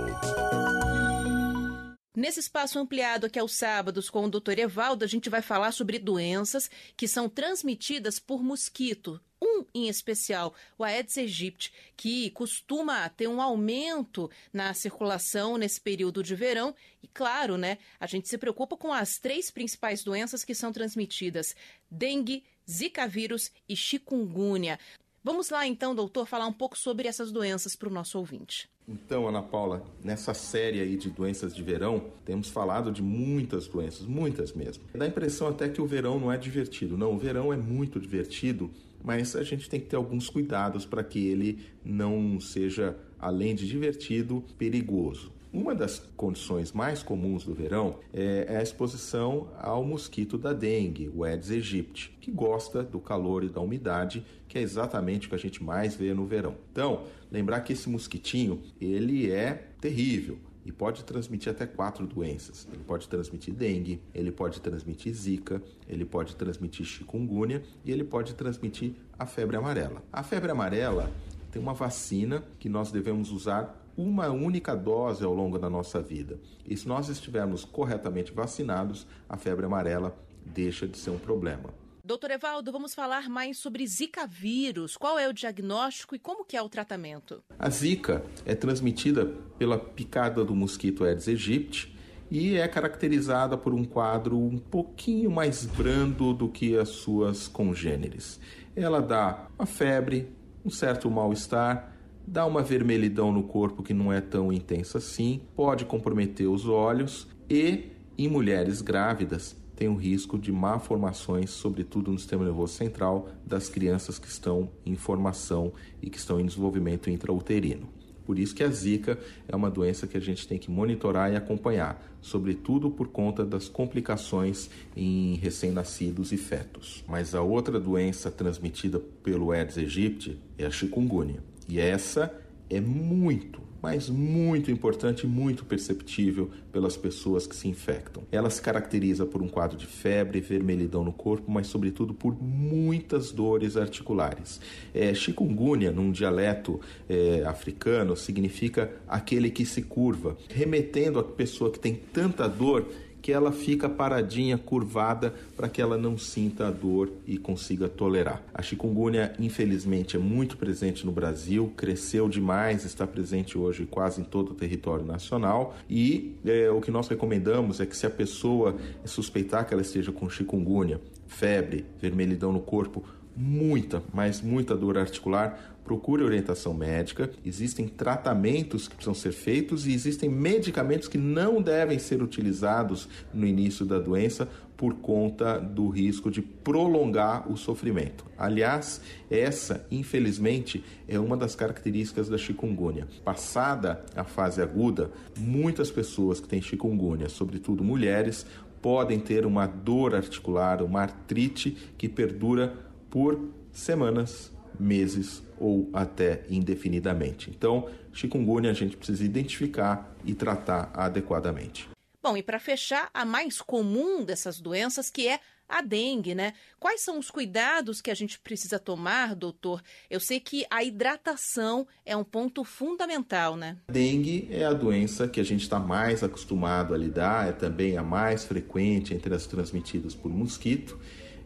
[2.16, 4.58] Nesse espaço ampliado aqui aos sábados com o Dr.
[4.58, 9.20] Evaldo, a gente vai falar sobre doenças que são transmitidas por mosquito.
[9.42, 16.22] Um em especial, o Aedes aegypti, que costuma ter um aumento na circulação nesse período
[16.22, 16.74] de verão.
[17.02, 21.54] E claro, né, a gente se preocupa com as três principais doenças que são transmitidas:
[21.90, 24.78] dengue, Zika vírus e chikungunya.
[25.22, 28.68] Vamos lá então, doutor, falar um pouco sobre essas doenças para o nosso ouvinte.
[28.86, 34.06] Então, Ana Paula, nessa série aí de doenças de verão, temos falado de muitas doenças,
[34.06, 34.84] muitas mesmo.
[34.94, 36.98] Dá a impressão até que o verão não é divertido.
[36.98, 38.70] Não, o verão é muito divertido,
[39.02, 43.66] mas a gente tem que ter alguns cuidados para que ele não seja, além de
[43.66, 45.32] divertido, perigoso.
[45.54, 51.22] Uma das condições mais comuns do verão é a exposição ao mosquito da dengue, o
[51.22, 55.38] Aedes aegypti, que gosta do calor e da umidade, que é exatamente o que a
[55.38, 56.56] gente mais vê no verão.
[56.72, 62.66] Então, lembrar que esse mosquitinho, ele é terrível e pode transmitir até quatro doenças.
[62.72, 68.34] Ele pode transmitir dengue, ele pode transmitir zika, ele pode transmitir chikungunya e ele pode
[68.34, 70.02] transmitir a febre amarela.
[70.12, 71.12] A febre amarela
[71.52, 76.38] tem uma vacina que nós devemos usar uma única dose ao longo da nossa vida.
[76.66, 81.70] E se nós estivermos corretamente vacinados, a febre amarela deixa de ser um problema.
[82.06, 84.94] Doutor Evaldo, vamos falar mais sobre Zika vírus.
[84.94, 87.42] Qual é o diagnóstico e como que é o tratamento?
[87.58, 89.24] A Zika é transmitida
[89.58, 91.96] pela picada do mosquito Aedes aegypti
[92.30, 98.38] e é caracterizada por um quadro um pouquinho mais brando do que as suas congêneres.
[98.76, 100.30] Ela dá uma febre,
[100.62, 101.93] um certo mal-estar,
[102.26, 107.26] dá uma vermelhidão no corpo que não é tão intensa assim, pode comprometer os olhos
[107.48, 113.68] e, em mulheres grávidas, tem o risco de malformações, sobretudo no sistema nervoso central, das
[113.68, 117.88] crianças que estão em formação e que estão em desenvolvimento intrauterino.
[118.24, 121.36] Por isso que a Zika é uma doença que a gente tem que monitorar e
[121.36, 127.04] acompanhar, sobretudo por conta das complicações em recém-nascidos e fetos.
[127.06, 131.42] Mas a outra doença transmitida pelo Aedes aegypti é a chikungunya.
[131.68, 132.32] E essa
[132.68, 138.22] é muito, mas muito importante e muito perceptível pelas pessoas que se infectam.
[138.32, 143.30] Ela se caracteriza por um quadro de febre, vermelhidão no corpo, mas sobretudo por muitas
[143.30, 144.60] dores articulares.
[144.94, 151.78] É, chikungunya, num dialeto é, africano, significa aquele que se curva, remetendo a pessoa que
[151.78, 152.88] tem tanta dor
[153.24, 158.42] que ela fica paradinha, curvada, para que ela não sinta a dor e consiga tolerar.
[158.52, 164.24] A chikungunya, infelizmente, é muito presente no Brasil, cresceu demais, está presente hoje quase em
[164.24, 165.74] todo o território nacional.
[165.88, 170.12] E é, o que nós recomendamos é que, se a pessoa suspeitar que ela esteja
[170.12, 173.02] com chikungunya, febre, vermelhidão no corpo,
[173.34, 177.30] muita, mas muita dor articular, procure orientação médica.
[177.44, 183.46] Existem tratamentos que precisam ser feitos e existem medicamentos que não devem ser utilizados no
[183.46, 188.24] início da doença por conta do risco de prolongar o sofrimento.
[188.36, 193.06] Aliás, essa, infelizmente, é uma das características da chikungunya.
[193.24, 198.44] Passada a fase aguda, muitas pessoas que têm chikungunya, sobretudo mulheres,
[198.82, 202.74] podem ter uma dor articular, uma artrite que perdura
[203.08, 207.50] por semanas, meses ou até indefinidamente.
[207.50, 211.88] Então, chikungunya a gente precisa identificar e tratar adequadamente.
[212.22, 216.54] Bom, e para fechar, a mais comum dessas doenças, que é a dengue, né?
[216.78, 219.82] Quais são os cuidados que a gente precisa tomar, doutor?
[220.08, 223.76] Eu sei que a hidratação é um ponto fundamental, né?
[223.88, 227.96] A dengue é a doença que a gente está mais acostumado a lidar, é também
[227.96, 230.98] a mais frequente entre as transmitidas por mosquito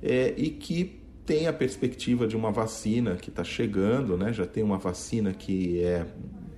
[0.02, 4.32] é, e que tem a perspectiva de uma vacina que está chegando, né?
[4.32, 6.06] Já tem uma vacina que é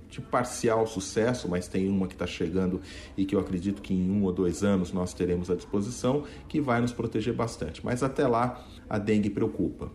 [0.09, 2.79] de parcial sucesso, mas tem uma que está chegando
[3.17, 6.61] e que eu acredito que em um ou dois anos nós teremos à disposição, que
[6.61, 7.83] vai nos proteger bastante.
[7.83, 9.91] Mas até lá a dengue preocupa.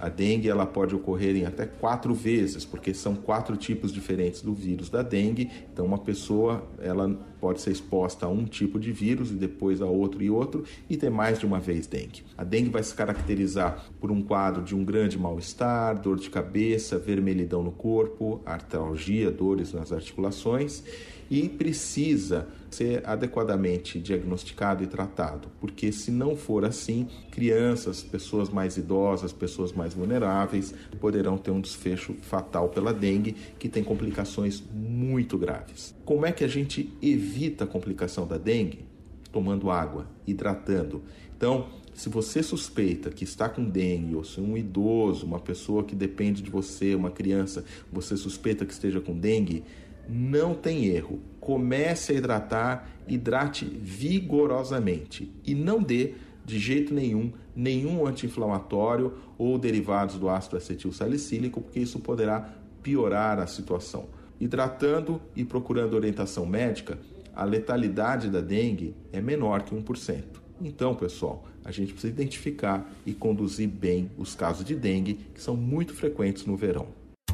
[0.00, 4.54] A dengue ela pode ocorrer em até quatro vezes, porque são quatro tipos diferentes do
[4.54, 5.50] vírus da dengue.
[5.72, 7.08] Então, uma pessoa ela
[7.40, 10.96] pode ser exposta a um tipo de vírus e depois a outro e outro e
[10.96, 12.22] ter mais de uma vez dengue.
[12.36, 16.98] A dengue vai se caracterizar por um quadro de um grande mal-estar, dor de cabeça,
[16.98, 20.82] vermelhidão no corpo, artralgia, dores nas articulações
[21.30, 28.76] e precisa ser adequadamente diagnosticado e tratado, porque se não for assim, crianças, pessoas mais
[28.76, 35.36] idosas, pessoas mais vulneráveis poderão ter um desfecho fatal pela dengue, que tem complicações muito
[35.36, 35.94] graves.
[36.04, 38.84] Como é que a gente evita a complicação da dengue?
[39.32, 41.02] Tomando água, hidratando.
[41.36, 45.94] Então, se você suspeita que está com dengue, ou se um idoso, uma pessoa que
[45.94, 49.64] depende de você, uma criança, você suspeita que esteja com dengue,
[50.10, 51.20] não tem erro.
[51.40, 60.16] Comece a hidratar, hidrate vigorosamente e não dê de jeito nenhum nenhum anti-inflamatório ou derivados
[60.16, 64.06] do ácido acetil salicílico, porque isso poderá piorar a situação.
[64.40, 66.98] Hidratando e procurando orientação médica,
[67.34, 70.24] a letalidade da dengue é menor que 1%.
[70.62, 75.56] Então, pessoal, a gente precisa identificar e conduzir bem os casos de dengue, que são
[75.56, 76.88] muito frequentes no verão.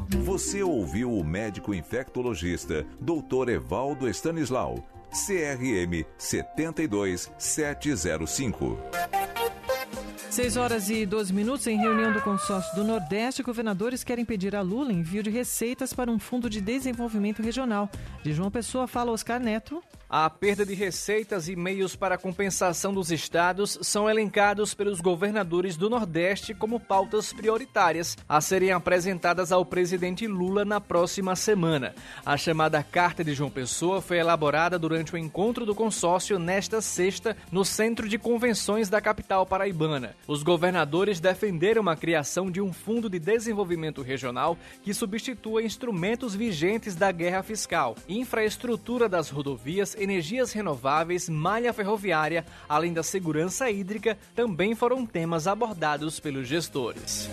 [0.09, 3.49] Você ouviu o médico infectologista Dr.
[3.49, 8.79] Evaldo Stanislau, CRM 72705.
[10.31, 14.61] 6 horas e 12 minutos em reunião do consórcio do Nordeste, governadores querem pedir a
[14.61, 17.89] Lula envio de receitas para um fundo de desenvolvimento regional.
[18.23, 19.83] De João Pessoa fala Oscar Neto.
[20.09, 25.91] A perda de receitas e meios para compensação dos estados são elencados pelos governadores do
[25.91, 31.93] Nordeste como pautas prioritárias a serem apresentadas ao presidente Lula na próxima semana.
[32.25, 37.37] A chamada Carta de João Pessoa foi elaborada durante o encontro do consórcio nesta sexta
[37.51, 40.15] no Centro de Convenções da capital paraibana.
[40.27, 46.97] Os governadores defenderam a criação de um fundo de desenvolvimento regional que substitua instrumentos vigentes
[46.97, 54.75] da guerra fiscal, infraestrutura das rodovias, energias renováveis, malha ferroviária, além da segurança hídrica, também
[54.75, 57.31] foram temas abordados pelos gestores.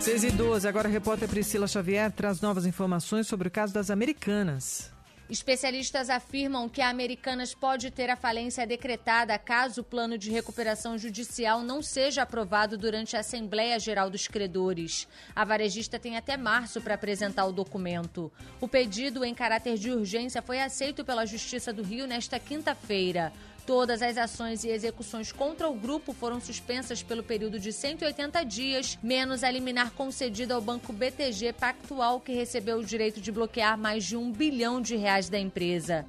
[0.00, 3.90] 6 e 12, agora a repórter Priscila Xavier traz novas informações sobre o caso das
[3.90, 4.97] americanas.
[5.30, 10.96] Especialistas afirmam que a Americanas pode ter a falência decretada caso o plano de recuperação
[10.96, 15.06] judicial não seja aprovado durante a Assembleia Geral dos Credores.
[15.36, 18.32] A varejista tem até março para apresentar o documento.
[18.58, 23.30] O pedido em caráter de urgência foi aceito pela Justiça do Rio nesta quinta-feira.
[23.68, 28.98] Todas as ações e execuções contra o grupo foram suspensas pelo período de 180 dias,
[29.02, 34.06] menos a liminar concedida ao banco BTG Pactual, que recebeu o direito de bloquear mais
[34.06, 36.06] de um bilhão de reais da empresa.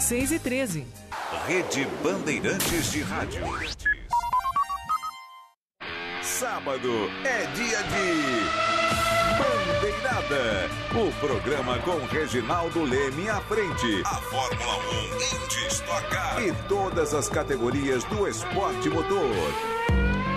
[0.00, 0.86] 6 e 13.
[1.46, 3.44] Rede Bandeirantes de Rádio.
[6.20, 6.90] Sábado
[7.24, 9.03] é dia de
[9.38, 10.70] Bandeirada.
[10.94, 14.02] O programa com Reginaldo Leme à frente.
[14.04, 16.42] A Fórmula 1 em destacar.
[16.42, 19.30] E todas as categorias do esporte motor.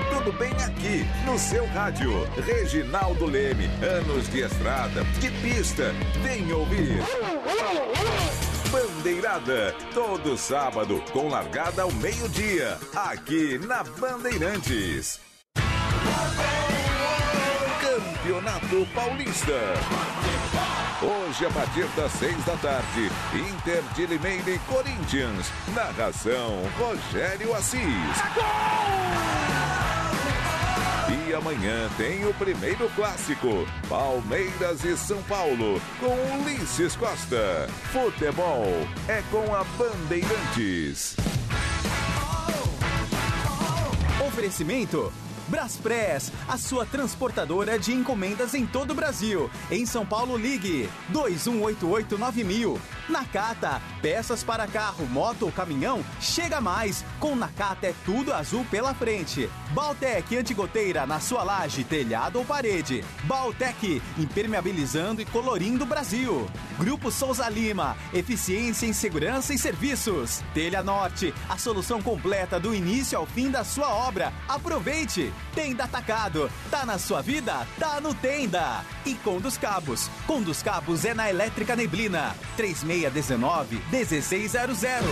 [0.09, 2.11] Tudo bem aqui, no seu rádio.
[2.45, 5.93] Reginaldo Leme, anos de estrada, de pista.
[6.23, 7.01] Vem ouvir.
[8.71, 15.21] Bandeirada, todo sábado, com largada ao meio-dia, aqui na Bandeirantes.
[18.37, 19.59] Campeonato Paulista.
[21.01, 25.51] Hoje, a partir das seis da tarde, Inter de Limeira e Corinthians.
[25.73, 27.81] Narração, Rogério Assis.
[31.09, 37.67] E amanhã tem o primeiro clássico, Palmeiras e São Paulo, com Ulisses Costa.
[37.91, 38.65] Futebol
[39.07, 41.15] é com a Bandeirantes.
[44.27, 45.11] Oferecimento
[45.47, 49.49] Braspress, a sua transportadora de encomendas em todo o Brasil.
[49.71, 52.77] Em São Paulo, ligue 21889000.
[53.09, 57.05] Nakata, peças para carro, moto ou caminhão, chega mais.
[57.19, 59.49] Com Nakata é tudo azul pela frente.
[59.71, 63.03] Baltec, antigoteira na sua laje, telhado ou parede.
[63.23, 66.47] Baltec, impermeabilizando e colorindo o Brasil.
[66.77, 70.43] Grupo Souza Lima, eficiência em segurança e serviços.
[70.53, 74.33] Telha Norte, a solução completa do início ao fim da sua obra.
[74.47, 75.31] Aproveite!
[75.53, 77.65] Tenda Atacado, tá na sua vida?
[77.79, 78.83] Tá no Tenda.
[79.05, 82.35] E Conduz Cabos, Conduz Cabos é na Elétrica Neblina.
[82.57, 85.03] 3619-1600.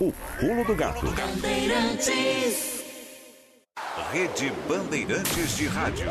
[0.00, 1.06] O pulo do gato.
[1.06, 2.82] Bandeirantes.
[4.10, 6.10] Rede Bandeirantes de Rádio.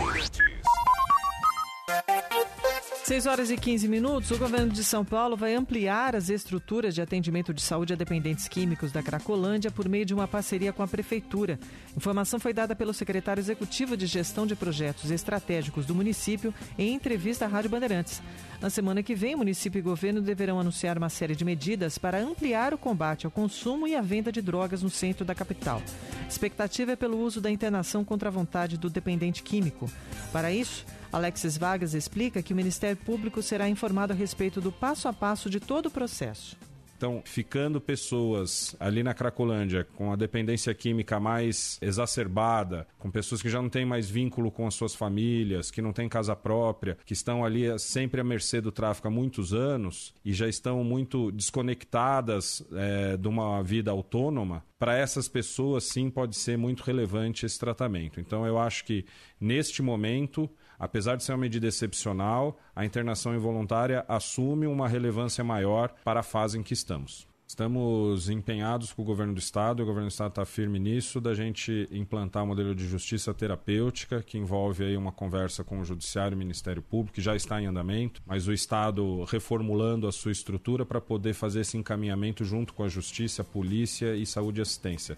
[3.03, 7.01] 6 horas e 15 minutos, o governo de São Paulo vai ampliar as estruturas de
[7.01, 10.87] atendimento de saúde a dependentes químicos da Cracolândia por meio de uma parceria com a
[10.87, 11.59] Prefeitura.
[11.97, 17.45] Informação foi dada pelo secretário executivo de Gestão de Projetos Estratégicos do município em entrevista
[17.45, 18.21] à Rádio Bandeirantes.
[18.61, 22.71] Na semana que vem, município e governo deverão anunciar uma série de medidas para ampliar
[22.71, 25.81] o combate ao consumo e à venda de drogas no centro da capital.
[26.23, 29.89] A expectativa é pelo uso da internação contra a vontade do dependente químico.
[30.31, 35.07] Para isso, Alexis Vargas explica que o Ministério Público será informado a respeito do passo
[35.07, 36.57] a passo de todo o processo.
[37.01, 43.49] Então, ficando pessoas ali na Cracolândia com a dependência química mais exacerbada, com pessoas que
[43.49, 47.13] já não têm mais vínculo com as suas famílias, que não têm casa própria, que
[47.13, 52.63] estão ali sempre à mercê do tráfico há muitos anos e já estão muito desconectadas
[52.71, 58.19] é, de uma vida autônoma, para essas pessoas sim pode ser muito relevante esse tratamento.
[58.19, 59.05] Então, eu acho que
[59.39, 60.47] neste momento
[60.81, 66.23] apesar de ser uma medida excepcional, a internação involuntária assume uma relevância maior para a
[66.23, 67.29] fase em que estamos.
[67.47, 71.33] Estamos empenhados com o governo do Estado, o governo do Estado está firme nisso, da
[71.33, 76.33] gente implantar um modelo de justiça terapêutica, que envolve aí uma conversa com o Judiciário
[76.33, 80.31] e o Ministério Público, que já está em andamento, mas o Estado reformulando a sua
[80.31, 85.17] estrutura para poder fazer esse encaminhamento junto com a Justiça, Polícia e Saúde e Assistência.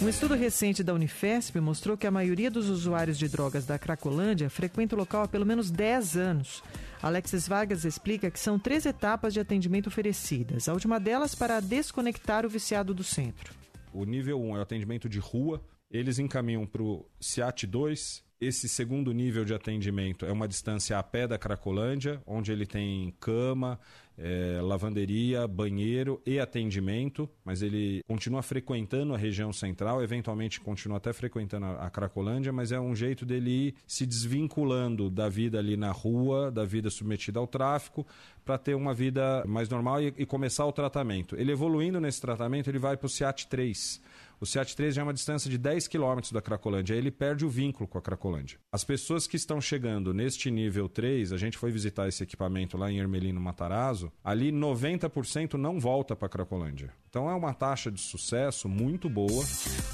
[0.00, 4.48] Um estudo recente da Unifesp mostrou que a maioria dos usuários de drogas da Cracolândia
[4.48, 6.62] frequenta o local há pelo menos 10 anos.
[7.02, 12.46] Alexis Vargas explica que são três etapas de atendimento oferecidas, a última delas para desconectar
[12.46, 13.52] o viciado do centro.
[13.92, 18.24] O nível 1 é o atendimento de rua, eles encaminham para o CIAT 2.
[18.40, 23.12] Esse segundo nível de atendimento é uma distância a pé da Cracolândia, onde ele tem
[23.18, 23.80] cama,
[24.18, 31.12] é, lavanderia, banheiro e atendimento, mas ele continua frequentando a região central, eventualmente continua até
[31.12, 35.76] frequentando a, a Cracolândia, mas é um jeito dele ir se desvinculando da vida ali
[35.76, 38.06] na rua, da vida submetida ao tráfico,
[38.44, 41.36] para ter uma vida mais normal e, e começar o tratamento.
[41.36, 44.00] Ele evoluindo nesse tratamento, ele vai para o SEAT 3
[44.40, 46.94] o SEAT 3 já é uma distância de 10 quilômetros da Cracolândia.
[46.94, 48.58] Aí ele perde o vínculo com a Cracolândia.
[48.72, 52.90] As pessoas que estão chegando neste nível 3, a gente foi visitar esse equipamento lá
[52.90, 56.92] em Ermelino Matarazzo, ali 90% não volta para Cracolândia.
[57.08, 59.44] Então é uma taxa de sucesso muito boa.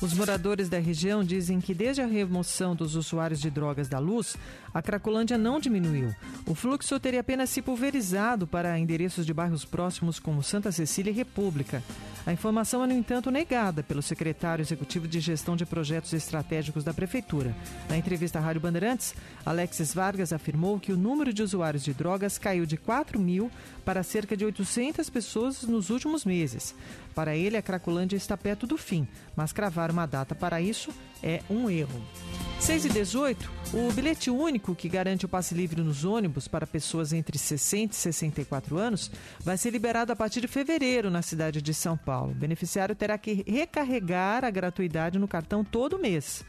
[0.03, 4.37] Os moradores da região dizem que desde a remoção dos usuários de drogas da luz,
[4.75, 6.13] a Cracolândia não diminuiu.
[6.47, 11.15] O fluxo teria apenas se pulverizado para endereços de bairros próximos como Santa Cecília e
[11.15, 11.81] República.
[12.27, 16.95] A informação é, no entanto, negada pelo secretário executivo de gestão de projetos estratégicos da
[16.95, 17.55] Prefeitura.
[17.89, 19.15] Na entrevista à Rádio Bandeirantes,
[19.45, 23.51] Alexis Vargas afirmou que o número de usuários de drogas caiu de 4 mil
[23.85, 26.75] para cerca de 800 pessoas nos últimos meses.
[27.15, 29.07] Para ele, a Cracolândia está perto do fim,
[29.37, 30.91] mas cravar uma data para isso
[31.23, 32.03] é um erro.
[32.61, 37.13] 6 e 18, o bilhete único que garante o passe livre nos ônibus para pessoas
[37.13, 39.11] entre 60 e 64 anos
[39.41, 42.33] vai ser liberado a partir de fevereiro na cidade de São Paulo.
[42.33, 46.45] O beneficiário terá que recarregar a gratuidade no cartão todo mês.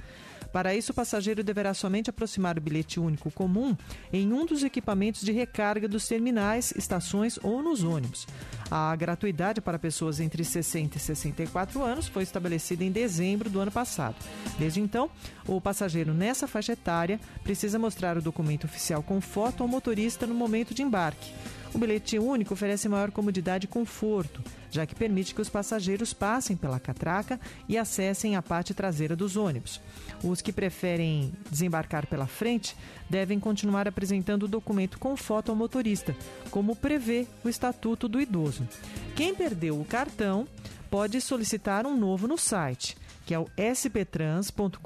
[0.52, 3.76] Para isso, o passageiro deverá somente aproximar o bilhete único comum
[4.12, 8.28] em um dos equipamentos de recarga dos terminais, estações ou nos ônibus.
[8.70, 13.72] A gratuidade para pessoas entre 60 e 64 anos foi estabelecida em dezembro do ano
[13.72, 14.16] passado.
[14.58, 15.10] Desde então,
[15.48, 20.34] o passageiro nessa faixa etária precisa mostrar o documento oficial com foto ao motorista no
[20.34, 21.32] momento de embarque.
[21.76, 26.55] O bilhete único oferece maior comodidade e conforto, já que permite que os passageiros passem
[26.55, 29.82] pela catraca e acessem a parte traseira dos ônibus.
[30.23, 32.78] Os que preferem desembarcar pela frente
[33.09, 36.15] devem continuar apresentando o documento com foto ao motorista,
[36.49, 38.65] como prevê o Estatuto do Idoso.
[39.13, 40.47] Quem perdeu o cartão
[40.89, 42.95] pode solicitar um novo no site,
[43.26, 44.80] que é o sptrans.com.br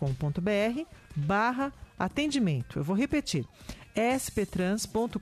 [1.16, 2.80] barra atendimento.
[2.80, 3.46] Eu vou repetir
[4.18, 5.20] sptrans.com.br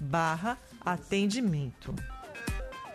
[0.00, 1.94] barra atendimento.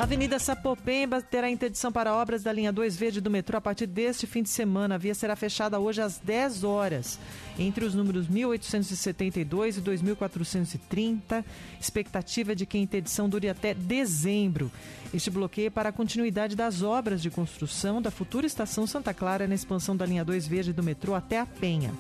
[0.02, 4.26] Avenida Sapopemba terá interdição para obras da linha 2 verde do metrô a partir deste
[4.26, 4.96] fim de semana.
[4.96, 7.20] A via será fechada hoje às 10 horas,
[7.60, 11.46] entre os números 1872 e 2430.
[11.80, 14.72] Expectativa de que a interdição dure até dezembro.
[15.14, 19.48] Este bloqueio é para a continuidade das obras de construção da futura estação Santa Clara
[19.48, 21.94] na expansão da linha 2 verde do metrô até a Penha.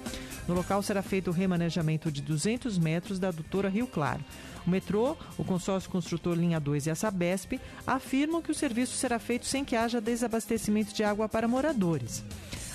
[0.47, 4.21] No local será feito o remanejamento de 200 metros da adutora Rio Claro.
[4.65, 9.19] O metrô, o consórcio construtor Linha 2 e a Sabesp afirmam que o serviço será
[9.19, 12.23] feito sem que haja desabastecimento de água para moradores.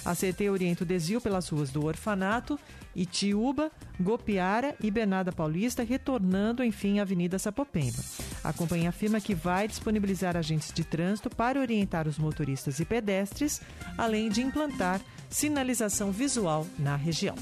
[0.05, 2.57] A CT orienta o desvio pelas ruas do Orfanato,
[2.95, 7.99] Itiúba, Gopiara e Bernarda Paulista, retornando, enfim, à Avenida Sapopemba.
[8.45, 13.61] A companhia afirma que vai disponibilizar agentes de trânsito para orientar os motoristas e pedestres,
[13.99, 17.34] além de implantar sinalização visual na região.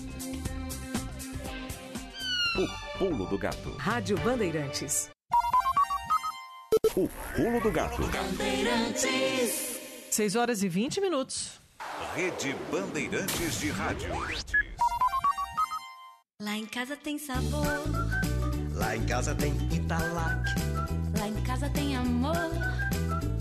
[2.99, 3.71] Pulo do gato.
[3.77, 5.11] Rádio Bandeirantes.
[6.95, 8.03] O pulo do gato.
[8.03, 9.81] Bandeirantes.
[10.13, 11.61] 6 horas e 20 minutos.
[12.15, 14.11] Rede Bandeirantes de Rádio.
[16.41, 17.67] Lá em casa tem sabor.
[18.75, 20.55] Lá em casa tem Italac.
[21.19, 22.49] Lá em casa tem amor.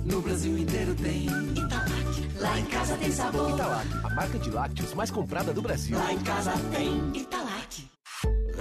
[0.04, 2.39] No Brasil inteiro tem Italac.
[2.39, 3.51] Lá em casa tem sabor.
[3.51, 5.95] Italac, a marca de lácteos mais comprada do Brasil.
[5.95, 7.43] Lá em casa tem Italac.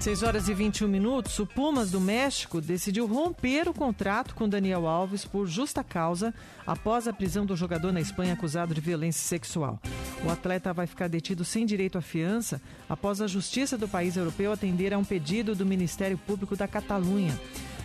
[0.00, 4.86] 6 horas e 21 minutos, o Pumas do México decidiu romper o contrato com Daniel
[4.86, 6.32] Alves por justa causa
[6.66, 9.78] após a prisão do jogador na Espanha acusado de violência sexual.
[10.24, 14.50] O atleta vai ficar detido sem direito à fiança após a justiça do país europeu
[14.50, 17.38] atender a um pedido do Ministério Público da Catalunha.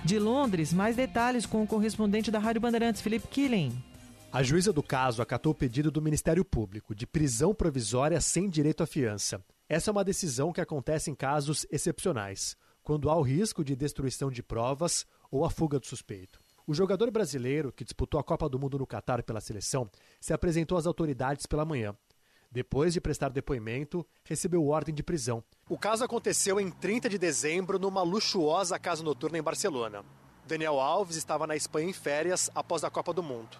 [0.06, 3.74] De Londres, mais detalhes com o correspondente da Rádio Bandeirantes, Felipe Killing.
[4.32, 8.84] A juíza do caso acatou o pedido do Ministério Público de prisão provisória sem direito
[8.84, 9.44] à fiança.
[9.68, 14.30] Essa é uma decisão que acontece em casos excepcionais, quando há o risco de destruição
[14.30, 16.40] de provas ou a fuga do suspeito.
[16.68, 19.90] O jogador brasileiro, que disputou a Copa do Mundo no Catar pela seleção,
[20.22, 21.96] se apresentou às autoridades pela manhã.
[22.52, 25.44] Depois de prestar depoimento, recebeu ordem de prisão.
[25.68, 30.06] O caso aconteceu em 30 de dezembro numa luxuosa casa noturna em Barcelona.
[30.46, 33.58] Daniel Alves estava na Espanha em férias após a Copa do Mundo.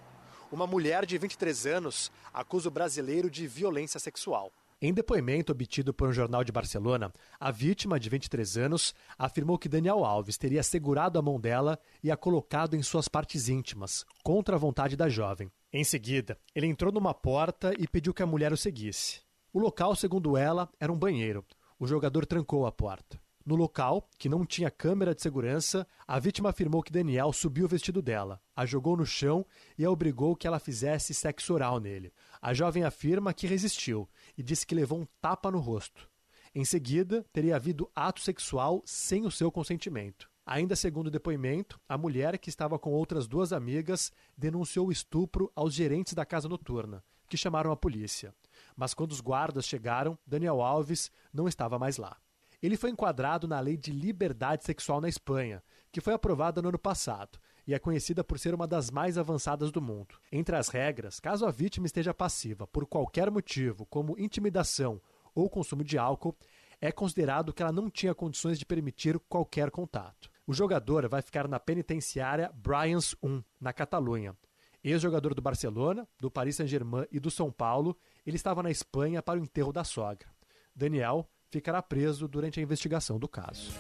[0.52, 4.52] Uma mulher de 23 anos acusa o brasileiro de violência sexual.
[4.82, 9.70] Em depoimento obtido por um jornal de Barcelona, a vítima, de 23 anos, afirmou que
[9.70, 14.58] Daniel Alves teria segurado a mão dela e a colocado em suas partes íntimas, contra
[14.58, 15.50] a vontade da jovem.
[15.72, 19.22] Em seguida, ele entrou numa porta e pediu que a mulher o seguisse.
[19.54, 21.46] O local, segundo ela, era um banheiro.
[21.80, 23.18] O jogador trancou a porta.
[23.46, 27.68] No local, que não tinha câmera de segurança, a vítima afirmou que Daniel subiu o
[27.68, 29.46] vestido dela, a jogou no chão
[29.78, 32.12] e a obrigou que ela fizesse sexo oral nele.
[32.42, 36.10] A jovem afirma que resistiu e disse que levou um tapa no rosto.
[36.54, 40.30] Em seguida, teria havido ato sexual sem o seu consentimento.
[40.46, 45.52] Ainda segundo o depoimento, a mulher, que estava com outras duas amigas, denunciou o estupro
[45.56, 48.34] aos gerentes da casa noturna, que chamaram a polícia.
[48.76, 52.18] Mas quando os guardas chegaram, Daniel Alves não estava mais lá.
[52.62, 56.80] Ele foi enquadrado na Lei de Liberdade Sexual na Espanha, que foi aprovada no ano
[56.80, 60.16] passado e é conhecida por ser uma das mais avançadas do mundo.
[60.32, 65.02] Entre as regras, caso a vítima esteja passiva por qualquer motivo, como intimidação
[65.34, 66.36] ou consumo de álcool,
[66.80, 70.30] é considerado que ela não tinha condições de permitir qualquer contato.
[70.48, 74.36] O jogador vai ficar na penitenciária Bryans 1, na Catalunha.
[74.84, 79.40] Ex-jogador do Barcelona, do Paris Saint-Germain e do São Paulo, ele estava na Espanha para
[79.40, 80.30] o enterro da sogra.
[80.76, 83.72] Daniel ficará preso durante a investigação do caso.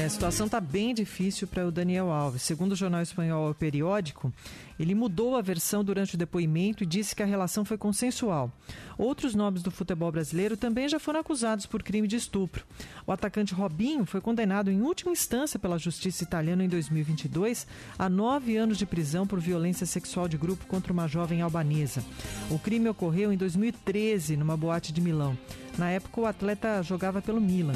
[0.00, 2.40] É, a situação está bem difícil para o Daniel Alves.
[2.40, 4.32] Segundo o jornal espanhol O Periódico,
[4.78, 8.50] ele mudou a versão durante o depoimento e disse que a relação foi consensual.
[8.96, 12.64] Outros nomes do futebol brasileiro também já foram acusados por crime de estupro.
[13.06, 17.66] O atacante Robinho foi condenado em última instância pela justiça italiana em 2022
[17.98, 22.02] a nove anos de prisão por violência sexual de grupo contra uma jovem albanesa.
[22.50, 25.36] O crime ocorreu em 2013 numa boate de Milão.
[25.76, 27.74] Na época, o atleta jogava pelo Milan.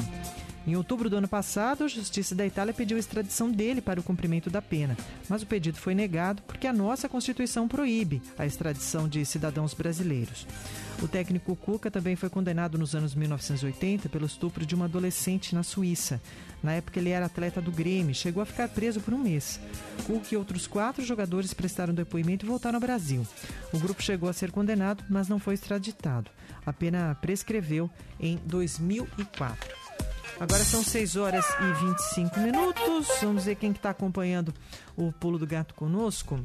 [0.67, 4.03] Em outubro do ano passado, a Justiça da Itália pediu a extradição dele para o
[4.03, 4.97] cumprimento da pena,
[5.29, 10.47] mas o pedido foi negado porque a nossa Constituição proíbe a extradição de cidadãos brasileiros.
[11.03, 15.61] O técnico Cuca também foi condenado nos anos 1980 pelo estupro de uma adolescente na
[15.61, 16.19] Suíça.
[16.63, 19.59] Na época, ele era atleta do Grêmio e chegou a ficar preso por um mês.
[20.07, 23.27] Cuca e outros quatro jogadores prestaram depoimento e voltaram ao Brasil.
[23.71, 26.31] O grupo chegou a ser condenado, mas não foi extraditado.
[26.65, 27.87] A pena prescreveu
[28.19, 29.84] em 2004.
[30.37, 33.07] Agora são 6 horas e 25 minutos.
[33.21, 34.53] Vamos ver quem está acompanhando
[34.97, 36.43] o Pulo do Gato conosco.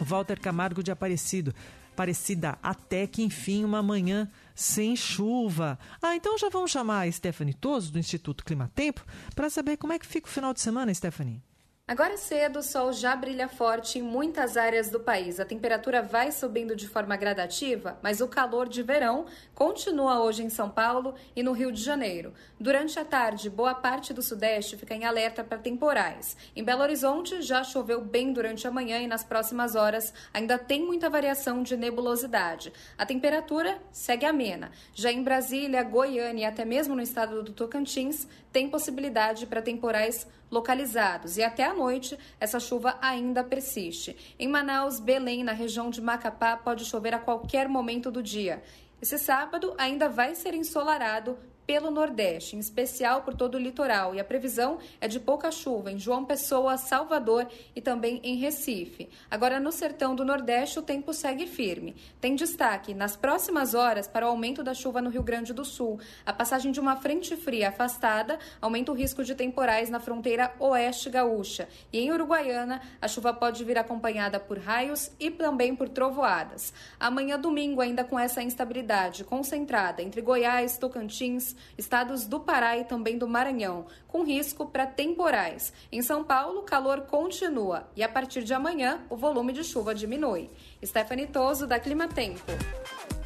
[0.00, 1.54] Walter Camargo de Aparecido.
[1.92, 5.78] Aparecida, até que enfim uma manhã sem chuva.
[6.00, 9.98] Ah, então já vamos chamar a Stephanie Toso, do Instituto Climatempo, para saber como é
[9.98, 11.42] que fica o final de semana, Stephanie.
[11.88, 15.38] Agora cedo, o sol já brilha forte em muitas áreas do país.
[15.38, 20.50] A temperatura vai subindo de forma gradativa, mas o calor de verão continua hoje em
[20.50, 22.34] São Paulo e no Rio de Janeiro.
[22.58, 26.36] Durante a tarde, boa parte do Sudeste fica em alerta para temporais.
[26.56, 30.84] Em Belo Horizonte, já choveu bem durante a manhã e nas próximas horas ainda tem
[30.84, 32.72] muita variação de nebulosidade.
[32.98, 34.72] A temperatura segue amena.
[34.92, 40.26] Já em Brasília, Goiânia e até mesmo no estado do Tocantins, tem possibilidade para temporais
[40.50, 44.34] localizados e até a noite essa chuva ainda persiste.
[44.38, 48.62] Em Manaus, Belém, na região de Macapá, pode chover a qualquer momento do dia.
[49.00, 54.20] Esse sábado ainda vai ser ensolarado pelo Nordeste, em especial por todo o litoral, e
[54.20, 59.08] a previsão é de pouca chuva em João Pessoa, Salvador e também em Recife.
[59.28, 61.96] Agora, no sertão do Nordeste, o tempo segue firme.
[62.20, 65.98] Tem destaque nas próximas horas para o aumento da chuva no Rio Grande do Sul.
[66.24, 71.10] A passagem de uma frente fria afastada aumenta o risco de temporais na fronteira oeste
[71.10, 71.68] gaúcha.
[71.92, 76.72] E em Uruguaiana, a chuva pode vir acompanhada por raios e também por trovoadas.
[77.00, 83.18] Amanhã, domingo, ainda com essa instabilidade concentrada entre Goiás, Tocantins, estados do Pará e também
[83.18, 85.72] do Maranhão, com risco para temporais.
[85.90, 89.94] Em São Paulo, o calor continua e a partir de amanhã o volume de chuva
[89.94, 90.50] diminui.
[90.84, 92.42] Stephanie Toso, da Clima Tempo.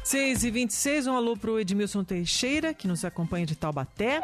[0.03, 4.19] 6 e 26 um alô para o Edmilson Teixeira, que nos acompanha de Taubaté.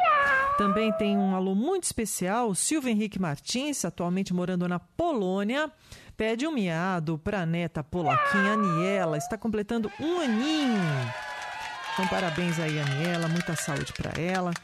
[0.58, 5.70] Também tem um alô muito especial, o Silvio Henrique Martins, atualmente morando na Polônia.
[6.16, 10.82] Pede um miado para a neta polaquinha Aniela, está completando um aninho.
[11.98, 14.54] Então, parabéns aí, Aniela, muita saúde para ela.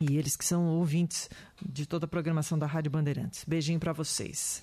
[0.00, 1.28] E eles que são ouvintes
[1.60, 3.44] de toda a programação da Rádio Bandeirantes.
[3.46, 4.62] Beijinho para vocês.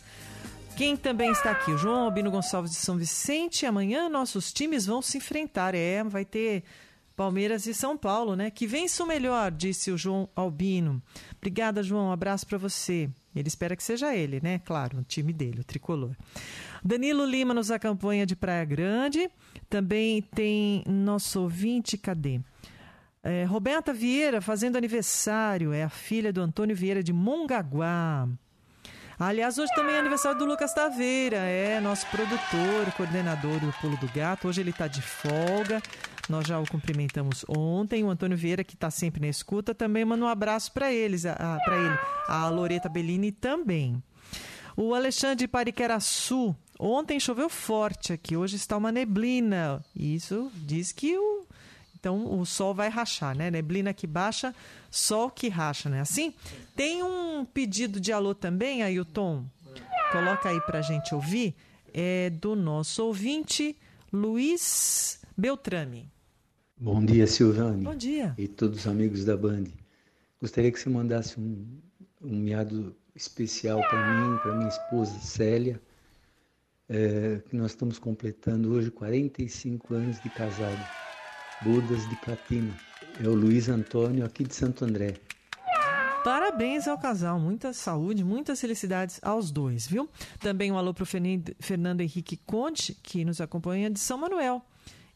[0.75, 1.71] Quem também está aqui?
[1.71, 3.63] O João Albino Gonçalves de São Vicente.
[3.63, 5.75] Amanhã nossos times vão se enfrentar.
[5.75, 6.63] É, vai ter
[7.15, 8.49] Palmeiras e São Paulo, né?
[8.49, 10.99] Que vença o melhor, disse o João Albino.
[11.37, 12.07] Obrigada, João.
[12.07, 13.07] Um abraço para você.
[13.35, 14.59] Ele espera que seja ele, né?
[14.65, 16.15] Claro, o time dele, o tricolor.
[16.87, 19.29] Danilo Lima nos acompanha de Praia Grande.
[19.69, 22.39] Também tem nosso ouvinte, cadê?
[23.21, 28.25] É, Roberta Vieira fazendo aniversário, é a filha do Antônio Vieira de Mongaguá.
[29.19, 34.07] Aliás, hoje também é aniversário do Lucas Taveira, é nosso produtor, coordenador do Pulo do
[34.13, 34.47] Gato.
[34.47, 35.81] Hoje ele está de folga.
[36.29, 38.03] Nós já o cumprimentamos ontem.
[38.03, 41.77] O Antônio Vieira, que está sempre na escuta, também manda um abraço para eles, para
[41.77, 41.97] ele.
[42.27, 44.01] A Loreta Bellini também.
[44.79, 46.55] O Alexandre Pariqueraçu.
[46.79, 49.83] Ontem choveu forte aqui, hoje está uma neblina.
[49.95, 51.47] Isso diz que o
[51.99, 53.49] então o sol vai rachar, né?
[53.49, 54.53] Neblina que baixa,
[54.89, 55.99] sol que racha, né?
[55.99, 56.33] Assim?
[56.75, 59.45] Tem um pedido de alô também, Ailton.
[60.11, 61.55] Coloca aí pra gente ouvir.
[61.93, 63.75] É do nosso ouvinte,
[64.13, 66.09] Luiz Beltrame.
[66.77, 67.83] Bom dia, Silvane.
[67.83, 68.35] Bom dia.
[68.37, 69.65] E todos os amigos da Band.
[70.39, 71.65] Gostaria que você mandasse um,
[72.21, 75.81] um miado especial para mim, para minha esposa Célia,
[76.89, 80.85] é, que nós estamos completando hoje 45 anos de casado.
[81.61, 82.73] Budas de Platina.
[83.23, 85.15] É o Luiz Antônio, aqui de Santo André.
[86.23, 90.09] Parabéns ao casal, muita saúde, muitas felicidades aos dois, viu?
[90.39, 91.07] Também um alô para o
[91.59, 94.61] Fernando Henrique Conte, que nos acompanha de São Manuel,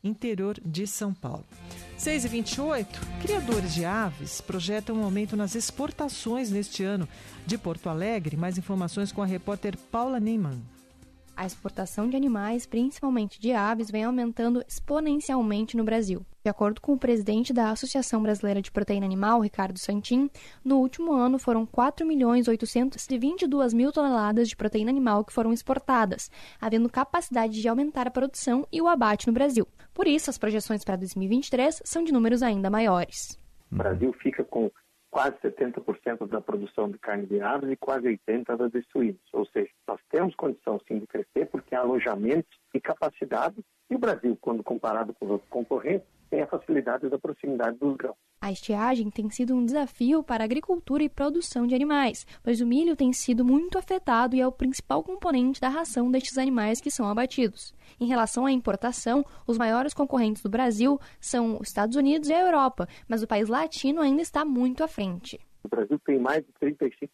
[0.04, 1.46] interior de São Paulo.
[1.98, 7.08] 6 e 28 criadores de aves projetam um aumento nas exportações neste ano
[7.46, 8.38] de Porto Alegre.
[8.38, 10.62] Mais informações com a repórter Paula Neyman.
[11.36, 16.26] A exportação de animais, principalmente de aves, vem aumentando exponencialmente no Brasil.
[16.44, 20.30] De acordo com o presidente da Associação Brasileira de Proteína Animal, Ricardo Santin,
[20.64, 26.30] no último ano foram 4 milhões 822 mil toneladas de proteína animal que foram exportadas,
[26.60, 29.68] havendo capacidade de aumentar a produção e o abate no Brasil.
[29.94, 33.40] Por isso, as projeções para 2023 são de números ainda maiores.
[33.72, 34.70] O Brasil fica com
[35.12, 39.22] quase 70% da produção de carne de aves e quase 80% da de suínos.
[39.34, 43.58] Ou seja, nós temos condição sim de crescer porque há alojamentos e capacidade.
[43.90, 47.98] E o Brasil, quando comparado com os outros concorrentes, tem a facilidade da proximidade dos
[47.98, 48.16] grãos.
[48.40, 52.66] A estiagem tem sido um desafio para a agricultura e produção de animais, pois o
[52.66, 56.90] milho tem sido muito afetado e é o principal componente da ração destes animais que
[56.90, 57.74] são abatidos.
[58.02, 62.42] Em relação à importação, os maiores concorrentes do Brasil são os Estados Unidos e a
[62.42, 65.40] Europa, mas o país latino ainda está muito à frente.
[65.64, 67.08] O Brasil tem mais de 35%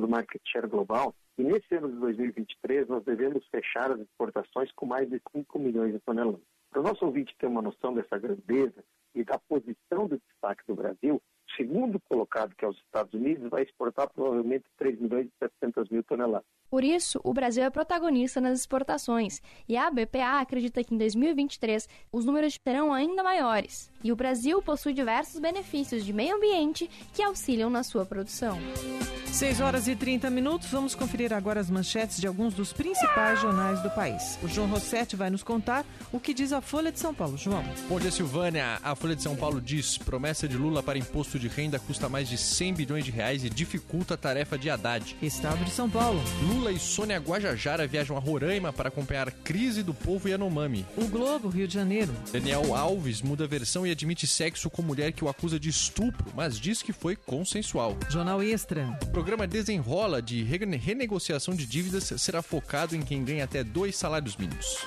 [0.00, 4.86] do market share global e nesse ano de 2023 nós devemos fechar as exportações com
[4.86, 6.40] mais de 5 milhões de toneladas.
[6.70, 8.82] Para o nosso ouvinte ter uma noção dessa grandeza
[9.14, 11.20] e da posição do destaque do Brasil,
[11.56, 16.02] segundo colocado, que é os Estados Unidos, vai exportar provavelmente 3 milhões e 700 mil
[16.04, 16.46] toneladas.
[16.70, 21.88] Por isso, o Brasil é protagonista nas exportações e a BPA acredita que em 2023
[22.12, 23.90] os números serão ainda maiores.
[24.04, 28.56] E o Brasil possui diversos benefícios de meio ambiente que auxiliam na sua produção.
[29.26, 33.80] 6 horas e 30 minutos, vamos conferir agora as manchetes de alguns dos principais jornais
[33.80, 34.38] do país.
[34.42, 37.36] O João Rossetti vai nos contar o que diz a Folha de São Paulo.
[37.36, 37.62] João.
[37.88, 38.78] Bom dia, Silvânia.
[38.82, 42.28] A Folha de São Paulo diz: promessa de Lula para imposto de renda custa mais
[42.28, 45.16] de 100 bilhões de reais e dificulta a tarefa de Haddad.
[45.22, 46.20] Estado de São Paulo.
[46.42, 50.86] Lula e Sônia Guajajara viajam a Roraima para acompanhar a crise do povo Yanomami.
[50.96, 52.14] O Globo, Rio de Janeiro.
[52.32, 56.26] Daniel Alves muda a versão e admite sexo com mulher que o acusa de estupro,
[56.34, 57.96] mas diz que foi consensual.
[58.08, 58.98] Jornal Extra.
[59.02, 64.36] O programa Desenrola de renegociação de dívidas será focado em quem ganha até dois salários
[64.36, 64.86] mínimos.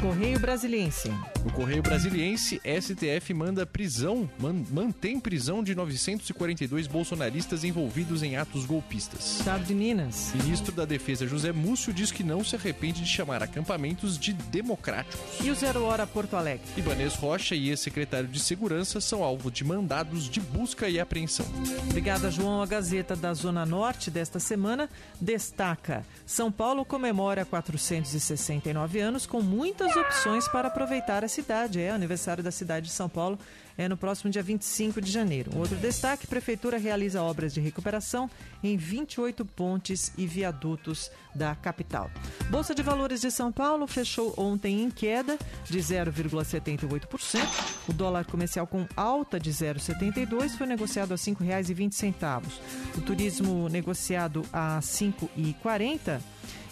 [0.00, 1.10] Correio Brasiliense.
[1.44, 8.66] No Correio Brasiliense, STF manda prisão, man, mantém prisão de 942 bolsonaristas envolvidos em atos
[8.66, 9.38] golpistas.
[9.38, 10.32] Estado de Minas.
[10.34, 15.18] Ministro da Defesa José Múcio diz que não se arrepende de chamar acampamentos de democráticos.
[15.42, 16.66] E o Zero Hora Porto Alegre.
[16.76, 21.46] Ibanez Rocha e ex-secretário de Segurança são alvo de mandados de busca e apreensão.
[21.88, 22.62] Obrigada, João.
[22.62, 24.88] A Gazeta da Zona Norte desta semana
[25.20, 29.42] destaca: São Paulo comemora 469 anos com
[29.74, 31.80] muitas opções para aproveitar a cidade.
[31.80, 33.36] É aniversário da cidade de São Paulo
[33.76, 35.50] é no próximo dia 25 de janeiro.
[35.56, 38.30] Outro destaque: Prefeitura realiza obras de recuperação
[38.62, 42.08] em 28 pontes e viadutos da capital.
[42.50, 47.40] Bolsa de Valores de São Paulo fechou ontem em queda de 0,78%.
[47.88, 52.44] O dólar comercial com alta de 0,72 foi negociado a R$ 5,20.
[52.96, 56.20] O turismo negociado a R$ 5,40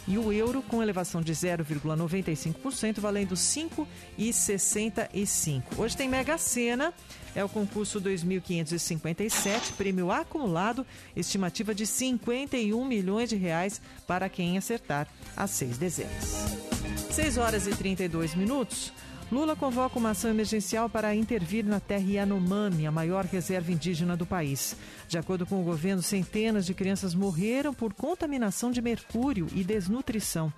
[0.06, 5.62] e o euro com elevação de 0,95%, valendo 5,65.
[5.78, 6.94] Hoje tem Mega Sena,
[7.34, 10.84] é o concurso 2557, prêmio acumulado,
[11.14, 16.46] estimativa de 51 milhões de reais para quem acertar as seis dezenas.
[17.10, 18.92] 6 horas e 32 minutos.
[19.32, 24.26] Lula convoca uma ação emergencial para intervir na terra Yanomami, a maior reserva indígena do
[24.26, 24.76] país.
[25.08, 30.52] De acordo com o governo, centenas de crianças morreram por contaminação de mercúrio e desnutrição.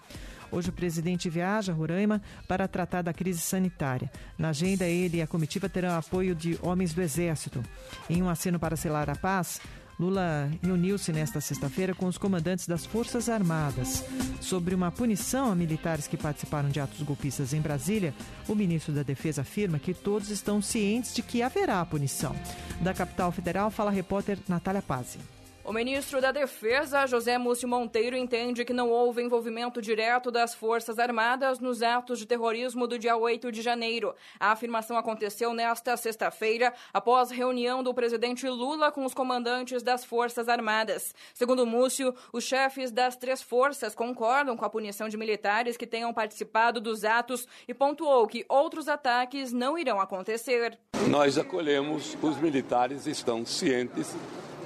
[0.51, 4.11] Hoje o presidente viaja a Roraima para tratar da crise sanitária.
[4.37, 7.63] Na agenda, ele e a comitiva terão apoio de homens do Exército.
[8.11, 9.61] Em um aceno para selar a paz,
[9.99, 14.05] Lula reuniu-se nesta sexta-feira com os comandantes das Forças Armadas.
[14.41, 18.15] Sobre uma punição a militares que participaram de atos golpistas em Brasília,
[18.49, 22.35] o ministro da Defesa afirma que todos estão cientes de que haverá punição.
[22.81, 25.19] Da capital federal, fala a repórter Natália Pazzi.
[25.67, 30.99] O ministro da Defesa, José Múcio Monteiro, entende que não houve envolvimento direto das Forças
[30.99, 34.15] Armadas nos atos de terrorismo do dia 8 de janeiro.
[34.39, 40.51] A afirmação aconteceu nesta sexta-feira, após reunião do presidente Lula com os comandantes das Forças
[40.51, 41.15] Armadas.
[41.33, 46.13] Segundo Múcio, os chefes das três forças concordam com a punição de militares que tenham
[46.13, 50.79] participado dos atos e pontuou que outros ataques não irão acontecer.
[51.09, 54.15] Nós acolhemos, os militares estão cientes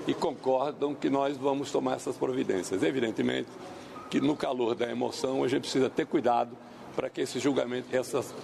[0.08, 2.82] e concordam que nós vamos tomar essas providências.
[2.82, 3.48] Evidentemente
[4.08, 6.56] que no calor da emoção a gente precisa ter cuidado
[6.96, 8.34] para que esse julgamento, essas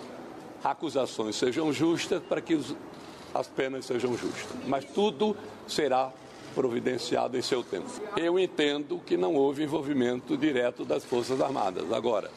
[0.62, 2.76] acusações sejam justas, para que os,
[3.32, 4.46] as penas sejam justas.
[4.68, 5.34] Mas tudo
[5.66, 6.12] será
[6.54, 7.90] providenciado em seu tempo.
[8.14, 11.90] Eu entendo que não houve envolvimento direto das Forças Armadas.
[11.90, 12.30] Agora,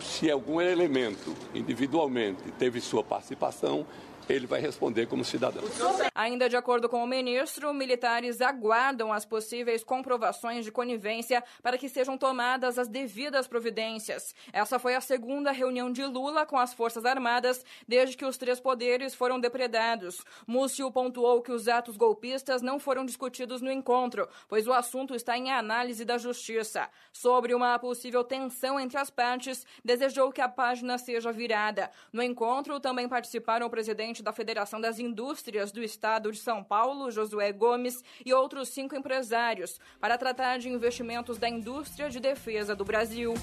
[0.00, 3.86] se algum elemento individualmente teve sua participação,
[4.32, 5.62] ele vai responder como cidadão.
[6.14, 11.88] Ainda de acordo com o ministro, militares aguardam as possíveis comprovações de conivência para que
[11.88, 14.34] sejam tomadas as devidas providências.
[14.52, 18.60] Essa foi a segunda reunião de Lula com as Forças Armadas desde que os três
[18.60, 20.24] poderes foram depredados.
[20.46, 25.36] Múcio pontuou que os atos golpistas não foram discutidos no encontro, pois o assunto está
[25.36, 26.88] em análise da Justiça.
[27.12, 31.90] Sobre uma possível tensão entre as partes, desejou que a página seja virada.
[32.12, 36.62] No encontro também participaram o presidente presidente da Federação das Indústrias do Estado de São
[36.62, 42.74] Paulo, Josué Gomes, e outros cinco empresários, para tratar de investimentos da indústria de defesa
[42.76, 43.34] do Brasil.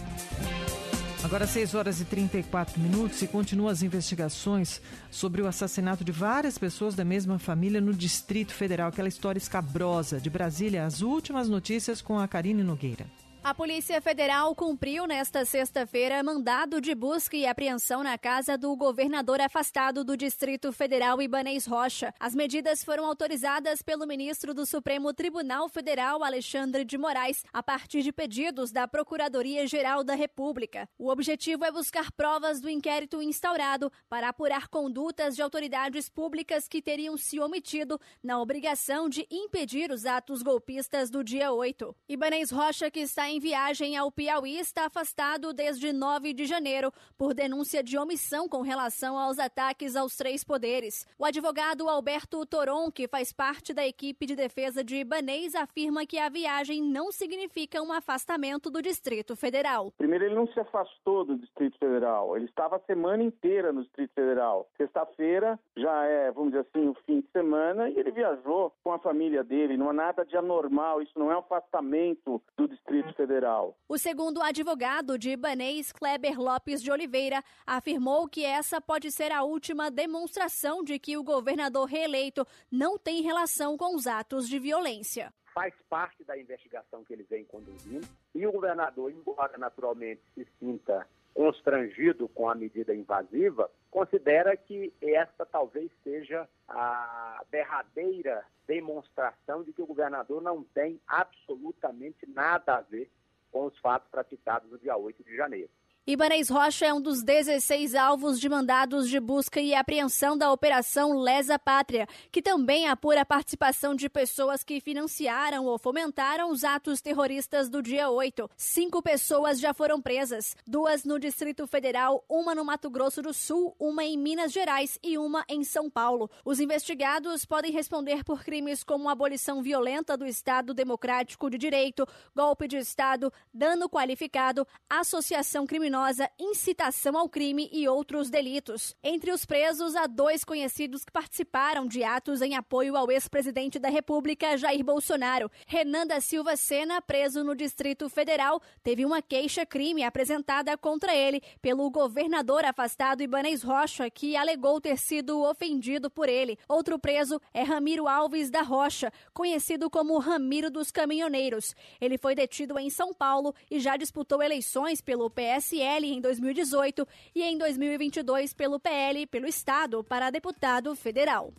[1.23, 4.79] Agora 6 horas e 34 minutos e continuam as investigações
[5.11, 10.21] sobre o assassinato de várias pessoas da mesma família no Distrito Federal, aquela história escabrosa.
[10.21, 13.07] De Brasília, as últimas notícias com a Karine Nogueira.
[13.47, 19.39] A Polícia Federal cumpriu nesta sexta-feira mandado de busca e apreensão na casa do governador
[19.39, 22.13] afastado do Distrito Federal Ibanês Rocha.
[22.19, 28.01] As medidas foram autorizadas pelo ministro do Supremo Tribunal Federal, Alexandre de Moraes, a partir
[28.01, 30.89] de pedidos da Procuradoria-Geral da República.
[30.99, 36.81] O objetivo é buscar provas do inquérito instaurado para apurar condutas de autoridades públicas que
[36.81, 41.95] teriam se omitido na obrigação de impedir os atos golpistas do dia 8.
[42.09, 46.91] Ibanês Rocha, que está em em viagem ao Piauí está afastado desde 9 de janeiro
[47.15, 51.05] por denúncia de omissão com relação aos ataques aos três poderes.
[51.19, 56.17] O advogado Alberto Toron, que faz parte da equipe de defesa de Ibanês, afirma que
[56.17, 59.93] a viagem não significa um afastamento do Distrito Federal.
[59.95, 64.15] Primeiro, ele não se afastou do Distrito Federal, ele estava a semana inteira no Distrito
[64.15, 64.67] Federal.
[64.77, 68.97] Sexta-feira já é, vamos dizer assim, o fim de semana e ele viajou com a
[68.97, 69.77] família dele.
[69.77, 73.26] Não há nada de anormal, isso não é um afastamento do Distrito Federal.
[73.27, 73.77] Federal.
[73.89, 79.43] O segundo advogado de Ibanês, Kleber Lopes de Oliveira, afirmou que essa pode ser a
[79.43, 85.33] última demonstração de que o governador reeleito não tem relação com os atos de violência
[85.53, 88.07] faz parte da investigação que ele vem conduzindo.
[88.35, 91.07] E o governador, embora naturalmente se sinta
[91.37, 99.83] constrangido com a medida invasiva, considera que esta talvez seja a derradeira demonstração de que
[99.83, 103.07] o governador não tem absolutamente nada a ver
[103.51, 105.69] com os fatos praticados no dia 8 de janeiro.
[106.09, 111.19] Ibanez Rocha é um dos 16 alvos de mandados de busca e apreensão da Operação
[111.19, 117.01] Lesa Pátria, que também apura a participação de pessoas que financiaram ou fomentaram os atos
[117.01, 118.49] terroristas do dia 8.
[118.55, 123.75] Cinco pessoas já foram presas, duas no Distrito Federal, uma no Mato Grosso do Sul,
[123.77, 126.31] uma em Minas Gerais e uma em São Paulo.
[126.45, 132.65] Os investigados podem responder por crimes como abolição violenta do Estado Democrático de Direito, golpe
[132.65, 138.95] de Estado, dano qualificado, associação criminosa criminosa incitação ao crime e outros delitos.
[139.03, 143.89] Entre os presos, há dois conhecidos que participaram de atos em apoio ao ex-presidente da
[143.89, 145.49] República, Jair Bolsonaro.
[145.65, 151.89] Renan da Silva Sena, preso no Distrito Federal, teve uma queixa-crime apresentada contra ele pelo
[151.89, 156.59] governador afastado Ibanez Rocha, que alegou ter sido ofendido por ele.
[156.69, 161.75] Outro preso é Ramiro Alves da Rocha, conhecido como Ramiro dos Caminhoneiros.
[161.99, 167.43] Ele foi detido em São Paulo e já disputou eleições pelo PSL em 2018 e
[167.43, 171.53] em 2022 pelo PL pelo Estado para deputado federal.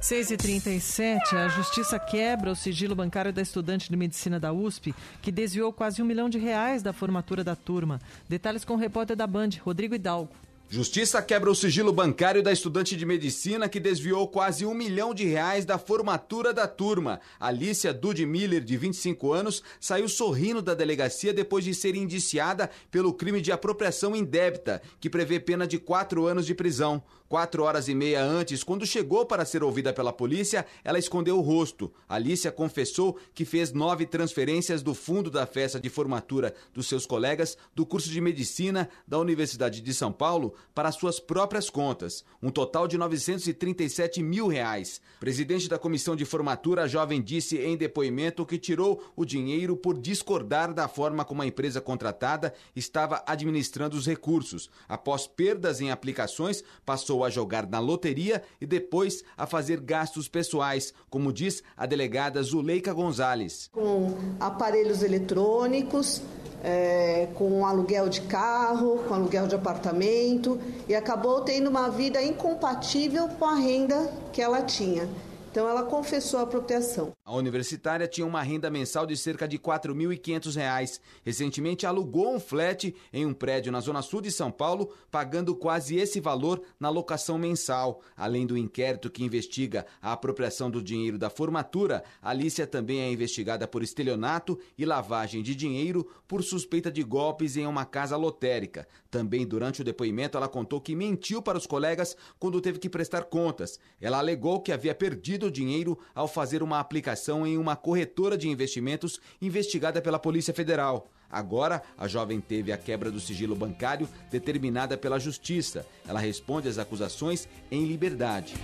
[0.00, 5.70] 6h37, a Justiça quebra o sigilo bancário da estudante de medicina da USP, que desviou
[5.74, 8.00] quase um milhão de reais da formatura da turma.
[8.26, 10.32] Detalhes com o repórter da Band, Rodrigo Hidalgo.
[10.72, 15.24] Justiça quebra o sigilo bancário da estudante de medicina que desviou quase um milhão de
[15.24, 17.20] reais da formatura da turma.
[17.40, 23.12] Alicia Dude Miller, de 25 anos, saiu sorrindo da delegacia depois de ser indiciada pelo
[23.12, 27.02] crime de apropriação indébita, que prevê pena de quatro anos de prisão.
[27.28, 31.40] Quatro horas e meia antes, quando chegou para ser ouvida pela polícia, ela escondeu o
[31.40, 31.92] rosto.
[32.08, 37.56] Alicia confessou que fez nove transferências do fundo da festa de formatura dos seus colegas
[37.72, 42.88] do curso de medicina da Universidade de São Paulo para suas próprias contas, um total
[42.88, 45.00] de 937 mil reais.
[45.18, 49.98] Presidente da comissão de formatura, a jovem disse em depoimento que tirou o dinheiro por
[49.98, 54.70] discordar da forma como a empresa contratada estava administrando os recursos.
[54.88, 60.94] Após perdas em aplicações, passou a jogar na loteria e depois a fazer gastos pessoais,
[61.08, 63.68] como diz a delegada Zuleika Gonzalez.
[63.72, 66.22] Com aparelhos eletrônicos,
[66.62, 70.49] é, com aluguel de carro, com aluguel de apartamento
[70.88, 75.08] e acabou tendo uma vida incompatível com a renda que ela tinha.
[75.50, 77.10] Então ela confessou a apropriação.
[77.24, 81.00] A universitária tinha uma renda mensal de cerca de R$ 4.500.
[81.24, 85.96] Recentemente alugou um flat em um prédio na zona sul de São Paulo, pagando quase
[85.96, 88.00] esse valor na locação mensal.
[88.16, 93.66] Além do inquérito que investiga a apropriação do dinheiro da formatura, Alicia também é investigada
[93.66, 98.86] por estelionato e lavagem de dinheiro por suspeita de golpes em uma casa lotérica.
[99.10, 103.24] Também durante o depoimento ela contou que mentiu para os colegas quando teve que prestar
[103.24, 103.80] contas.
[104.00, 108.48] Ela alegou que havia perdido o dinheiro ao fazer uma aplicação em uma corretora de
[108.48, 111.10] investimentos investigada pela Polícia Federal.
[111.30, 115.86] Agora, a jovem teve a quebra do sigilo bancário determinada pela Justiça.
[116.06, 118.54] Ela responde às acusações em liberdade.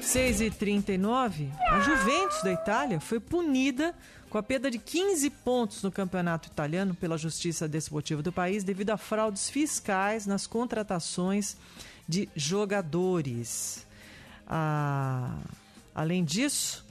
[0.00, 3.94] 6h39, a Juventus da Itália foi punida
[4.28, 8.90] com a perda de 15 pontos no campeonato italiano pela Justiça Desportiva do país devido
[8.90, 11.56] a fraudes fiscais nas contratações
[12.08, 13.86] de jogadores.
[14.46, 15.38] Ah,
[15.94, 16.84] além disso,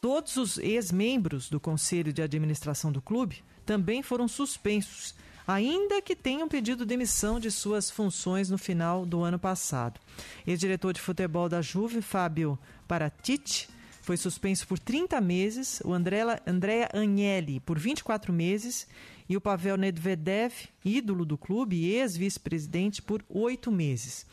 [0.00, 5.14] todos os ex-membros do Conselho de Administração do clube também foram suspensos,
[5.46, 10.00] ainda que tenham pedido demissão de suas funções no final do ano passado.
[10.46, 13.68] Ex-diretor de futebol da Juve, Fábio Paratici,
[14.04, 18.86] foi suspenso por 30 meses, o Andrea, Andrea Agnelli por 24 meses
[19.28, 20.52] e o Pavel Nedvedev,
[20.84, 24.26] ídolo do clube e ex-vice-presidente, por oito meses.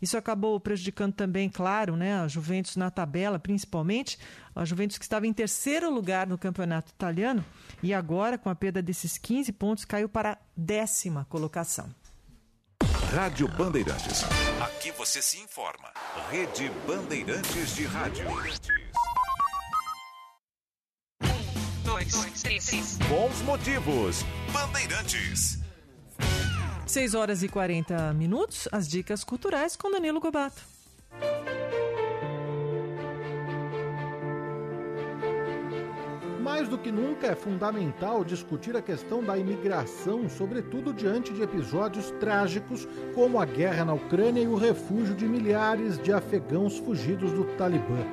[0.00, 4.18] Isso acabou prejudicando também, claro, né, a Juventus na tabela, principalmente,
[4.54, 7.44] a Juventus que estava em terceiro lugar no campeonato italiano
[7.82, 11.94] e agora, com a perda desses 15 pontos, caiu para a décima colocação.
[13.12, 14.22] Rádio Bandeirantes.
[14.60, 15.90] Aqui você se informa.
[16.30, 18.26] Rede Bandeirantes de Rádio.
[22.48, 24.24] Bons motivos.
[24.50, 25.58] Bandeirantes.
[26.86, 30.62] 6 horas e 40 minutos, as dicas culturais com Danilo Gobato.
[36.40, 42.10] Mais do que nunca é fundamental discutir a questão da imigração, sobretudo diante de episódios
[42.12, 47.44] trágicos como a guerra na Ucrânia e o refúgio de milhares de afegãos fugidos do
[47.58, 48.06] Talibã.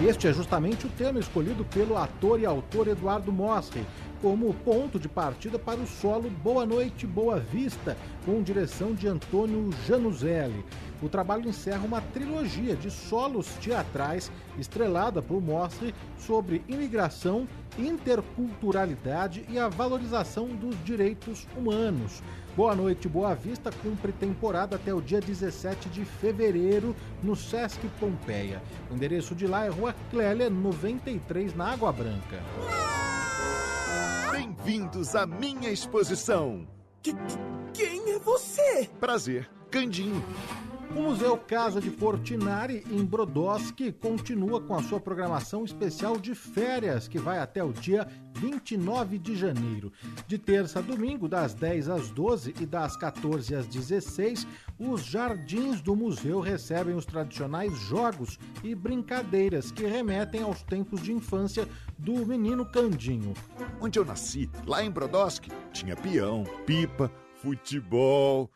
[0.00, 3.84] Este é justamente o tema escolhido pelo ator e autor Eduardo Mosri
[4.20, 9.70] como ponto de partida para o solo Boa Noite, Boa Vista, com direção de Antônio
[9.86, 10.64] Januzelli.
[11.00, 17.46] O trabalho encerra uma trilogia de solos teatrais estrelada por Mostre sobre imigração,
[17.78, 22.20] interculturalidade e a valorização dos direitos humanos.
[22.56, 28.60] Boa Noite, Boa Vista cumpre temporada até o dia 17 de fevereiro no Sesc Pompeia.
[28.90, 32.42] O endereço de lá é Rua Clélia, 93, na Água Branca.
[34.64, 36.66] Bem-vindos à minha exposição.
[37.00, 37.14] Que,
[37.72, 38.90] quem é você?
[38.98, 40.22] Prazer, Candinho.
[40.96, 47.06] O Museu Casa de Portinari, em Brodowski, continua com a sua programação especial de férias,
[47.06, 49.92] que vai até o dia 29 de janeiro.
[50.26, 54.46] De terça a domingo, das 10 às 12 e das 14 às 16,
[54.78, 61.12] os jardins do museu recebem os tradicionais jogos e brincadeiras que remetem aos tempos de
[61.12, 63.34] infância do menino Candinho.
[63.80, 68.50] Onde eu nasci, lá em Brodowski, tinha peão, pipa, futebol.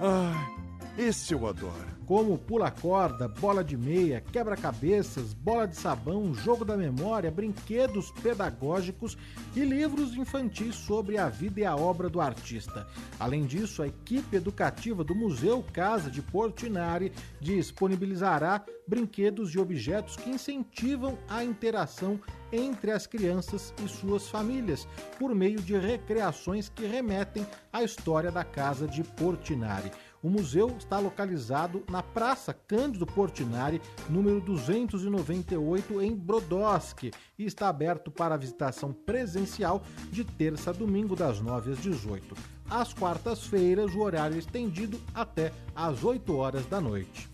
[0.00, 0.67] Ai,
[0.98, 1.96] esse eu adoro.
[2.04, 9.16] Como pula-corda, bola de meia, quebra-cabeças, bola de sabão, jogo da memória, brinquedos pedagógicos
[9.54, 12.86] e livros infantis sobre a vida e a obra do artista.
[13.20, 20.30] Além disso, a equipe educativa do Museu Casa de Portinari disponibilizará brinquedos e objetos que
[20.30, 22.18] incentivam a interação
[22.50, 24.88] entre as crianças e suas famílias,
[25.18, 29.92] por meio de recreações que remetem à história da casa de Portinari.
[30.22, 33.80] O museu está localizado na Praça Cândido Portinari,
[34.10, 41.40] número 298, em Brodowski, e está aberto para visitação presencial de terça a domingo, das
[41.40, 42.34] 9 às 18.
[42.68, 47.30] Às quartas-feiras, o horário é estendido até às 8 horas da noite.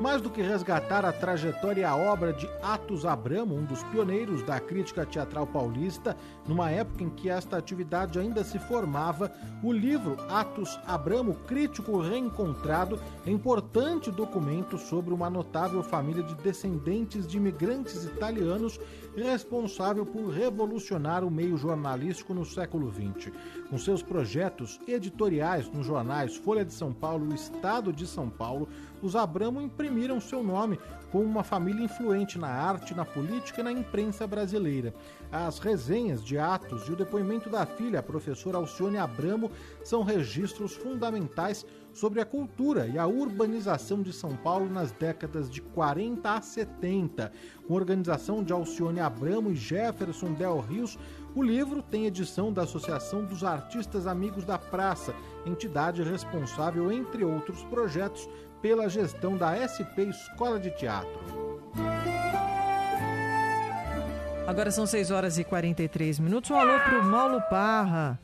[0.00, 4.42] Mais do que resgatar a trajetória e a obra de Atos Abramo, um dos pioneiros
[4.42, 6.16] da crítica teatral paulista,
[6.48, 9.30] numa época em que esta atividade ainda se formava,
[9.62, 17.26] o livro Atos Abramo Crítico Reencontrado é importante documento sobre uma notável família de descendentes
[17.26, 18.80] de imigrantes italianos
[19.14, 23.32] responsável por revolucionar o meio jornalístico no século XX.
[23.68, 28.68] Com seus projetos editoriais nos jornais Folha de São Paulo e Estado de São Paulo,
[29.02, 30.78] os Abramo imprimiram seu nome
[31.10, 34.94] como uma família influente na arte, na política e na imprensa brasileira.
[35.30, 39.50] As resenhas de atos e o depoimento da filha, a professora Alcione Abramo,
[39.82, 45.60] são registros fundamentais sobre a cultura e a urbanização de São Paulo nas décadas de
[45.60, 47.32] 40 a 70.
[47.66, 50.96] Com organização de Alcione Abramo e Jefferson Del Rios,
[51.34, 55.14] o livro tem edição da Associação dos Artistas Amigos da Praça,
[55.46, 58.28] entidade responsável, entre outros projetos,
[58.60, 61.20] pela gestão da SP Escola de Teatro.
[64.46, 66.50] Agora são 6 horas e 43 minutos.
[66.50, 68.18] Um alô o Paulo Parra.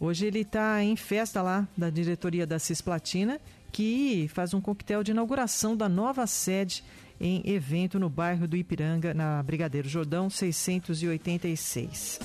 [0.00, 3.40] Hoje ele está em festa lá da diretoria da Cisplatina,
[3.70, 6.84] que faz um coquetel de inauguração da nova sede
[7.20, 12.20] em evento no bairro do Ipiranga, na Brigadeiro Jordão 686.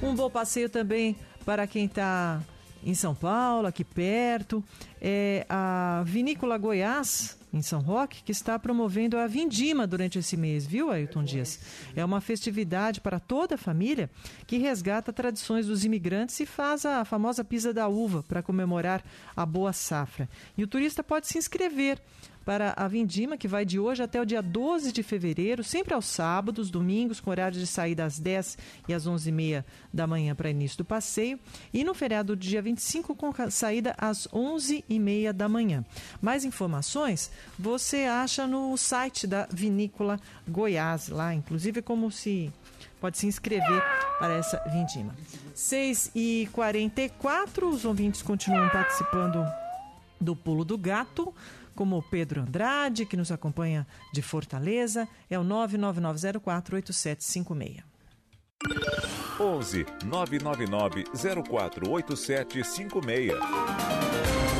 [0.00, 2.40] Um bom passeio também para quem está
[2.82, 4.62] em São Paulo, aqui perto.
[5.00, 10.66] É a Vinícola Goiás, em São Roque, que está promovendo a Vindima durante esse mês,
[10.66, 11.60] viu, Ailton Dias?
[11.96, 14.10] É uma festividade para toda a família
[14.46, 19.02] que resgata tradições dos imigrantes e faz a famosa pisa da uva para comemorar
[19.36, 20.28] a boa safra.
[20.56, 22.00] E o turista pode se inscrever
[22.48, 26.06] para a Vindima, que vai de hoje até o dia 12 de fevereiro, sempre aos
[26.06, 28.56] sábados, domingos, com horário de saída às 10
[28.88, 29.62] e às 11h30
[29.92, 31.38] da manhã para início do passeio,
[31.74, 35.84] e no feriado do dia 25, com saída às 11h30 da manhã.
[36.22, 40.18] Mais informações você acha no site da Vinícola
[40.48, 42.50] Goiás, lá, inclusive como se
[42.98, 43.82] pode se inscrever
[44.18, 45.14] para essa vindima.
[45.54, 49.44] 6 e 44 os ouvintes continuam participando
[50.18, 51.34] do Pulo do Gato
[51.78, 57.84] como o Pedro Andrade, que nos acompanha de Fortaleza, é o 999048756.
[59.38, 63.32] 11 999 048756.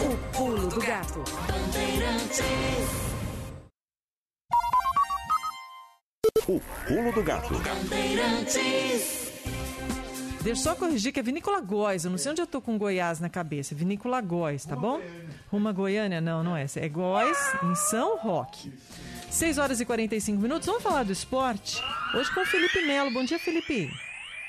[0.05, 1.25] O Pulo do Gato.
[6.47, 7.55] O Pulo do Gato.
[10.49, 12.07] Deixa eu só corrigir que é Vinícola Góis.
[12.07, 13.75] Eu não sei onde eu tô com Goiás na cabeça.
[13.75, 14.99] Vinícola Góis, tá bom?
[15.53, 16.23] Ruma Goiânia?
[16.23, 16.65] Não, não é.
[16.77, 18.73] É Góis, em São Roque.
[19.31, 20.65] 6 horas e 45 minutos.
[20.67, 21.83] Vamos falar do esporte?
[22.15, 23.13] Hoje com o Felipe Melo.
[23.13, 23.91] Bom dia, Felipe.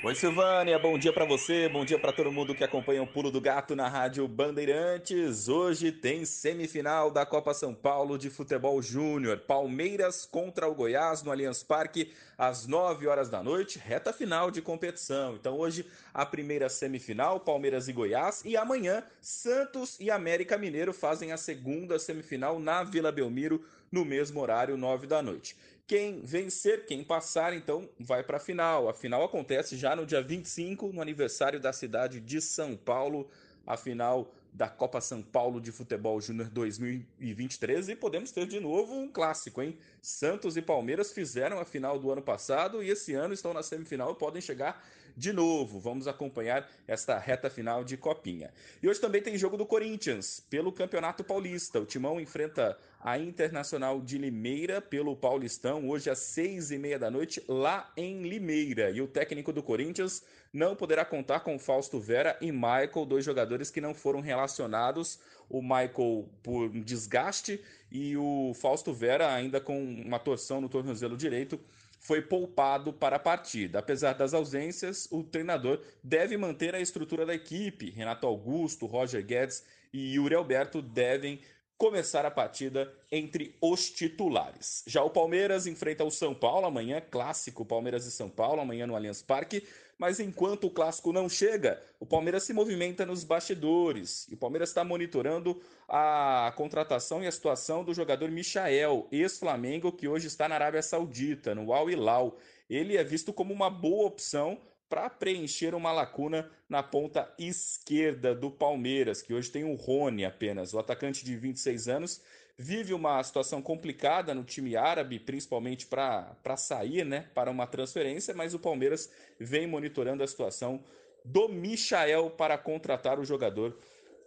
[0.02, 3.30] Oi, Silvânia, bom dia para você, bom dia para todo mundo que acompanha o Pulo
[3.30, 5.46] do Gato na Rádio Bandeirantes.
[5.46, 9.40] Hoje tem semifinal da Copa São Paulo de Futebol Júnior.
[9.40, 14.62] Palmeiras contra o Goiás no Allianz Parque às 9 horas da noite, reta final de
[14.62, 15.34] competição.
[15.34, 21.30] Então hoje a primeira semifinal, Palmeiras e Goiás, e amanhã Santos e América Mineiro fazem
[21.30, 23.62] a segunda semifinal na Vila Belmiro
[23.92, 25.54] no mesmo horário, 9 da noite.
[25.90, 28.88] Quem vencer, quem passar, então vai para a final.
[28.88, 33.28] A final acontece já no dia 25, no aniversário da cidade de São Paulo,
[33.66, 38.94] a final da Copa São Paulo de Futebol Júnior 2023 e podemos ter de novo
[38.94, 39.76] um clássico, hein?
[40.00, 44.12] Santos e Palmeiras fizeram a final do ano passado e esse ano estão na semifinal
[44.12, 44.80] e podem chegar
[45.20, 45.78] de novo.
[45.78, 48.50] Vamos acompanhar esta reta final de Copinha.
[48.82, 51.78] E hoje também tem jogo do Corinthians pelo Campeonato Paulista.
[51.78, 57.10] O Timão enfrenta a Internacional de Limeira pelo Paulistão, hoje às seis e meia da
[57.10, 58.90] noite, lá em Limeira.
[58.90, 63.70] E o técnico do Corinthians não poderá contar com Fausto Vera e Michael, dois jogadores
[63.70, 65.18] que não foram relacionados.
[65.50, 67.60] O Michael por desgaste
[67.92, 71.60] e o Fausto Vera ainda com uma torção no tornozelo direito
[72.00, 73.78] foi poupado para a partida.
[73.78, 77.90] Apesar das ausências, o treinador deve manter a estrutura da equipe.
[77.90, 79.62] Renato Augusto, Roger Guedes
[79.92, 81.40] e Yuri Alberto devem
[81.76, 84.82] começar a partida entre os titulares.
[84.86, 88.96] Já o Palmeiras enfrenta o São Paulo amanhã, clássico Palmeiras e São Paulo, amanhã no
[88.96, 89.66] Allianz Parque.
[90.00, 94.26] Mas enquanto o clássico não chega, o Palmeiras se movimenta nos bastidores.
[94.30, 100.08] E o Palmeiras está monitorando a contratação e a situação do jogador Michael, ex-Flamengo, que
[100.08, 102.38] hoje está na Arábia Saudita, no Al Hilal.
[102.70, 104.58] Ele é visto como uma boa opção
[104.88, 110.72] para preencher uma lacuna na ponta esquerda do Palmeiras, que hoje tem o Rony apenas.
[110.72, 112.22] O atacante de 26 anos
[112.60, 118.52] vive uma situação complicada no time árabe, principalmente para sair né, para uma transferência, mas
[118.52, 120.84] o Palmeiras vem monitorando a situação
[121.24, 123.78] do Michael para contratar o jogador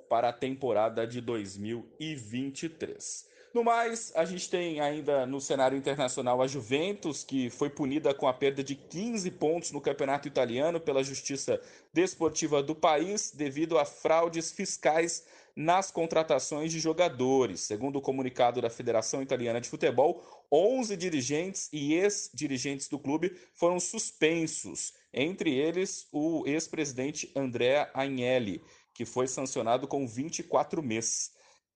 [0.10, 3.32] para a temporada de 2023.
[3.54, 8.28] No mais, a gente tem ainda no cenário internacional a Juventus, que foi punida com
[8.28, 11.62] a perda de 15 pontos no campeonato italiano pela Justiça
[11.94, 15.24] Desportiva do país devido a fraudes fiscais
[15.56, 17.62] nas contratações de jogadores.
[17.62, 20.22] Segundo o comunicado da Federação Italiana de Futebol,
[20.52, 28.64] 11 dirigentes e ex-dirigentes do clube foram suspensos, entre eles o ex-presidente Andrea Agnelli,
[28.94, 31.32] que foi sancionado com 24 meses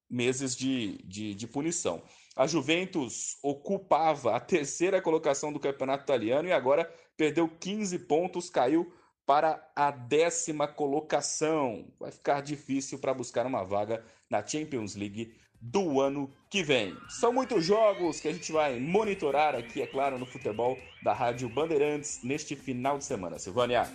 [0.09, 2.01] meses de, de, de, punição.
[2.33, 8.89] A Juventus ocupava a terceira colocação do campeonato italiano e agora perdeu 15 pontos, caiu
[9.27, 11.85] para a décima colocação.
[11.99, 16.95] Vai ficar difícil para buscar uma vaga na Champions League do ano que vem.
[17.09, 21.49] São muitos jogos que a gente vai monitorar aqui, é claro, no futebol da Rádio
[21.49, 23.37] Bandeirantes neste final de semana.
[23.37, 23.91] Silvânia.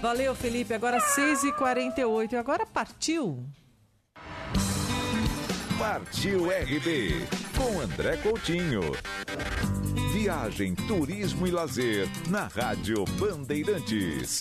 [0.00, 0.74] Valeu, Felipe.
[0.74, 2.34] Agora 6h48.
[2.34, 3.46] Agora partiu.
[5.78, 7.26] Partiu RB
[7.56, 8.80] com André Coutinho.
[10.28, 14.40] Viagem, turismo e lazer na Rádio Bandeirantes.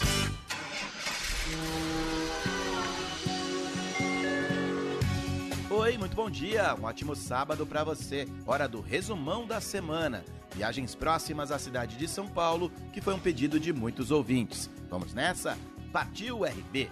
[5.69, 6.75] Oi, muito bom dia.
[6.75, 8.27] Um ótimo sábado para você.
[8.45, 10.25] Hora do resumão da semana.
[10.53, 14.69] Viagens próximas à cidade de São Paulo, que foi um pedido de muitos ouvintes.
[14.89, 15.57] Vamos nessa?
[15.93, 16.89] Partiu RB.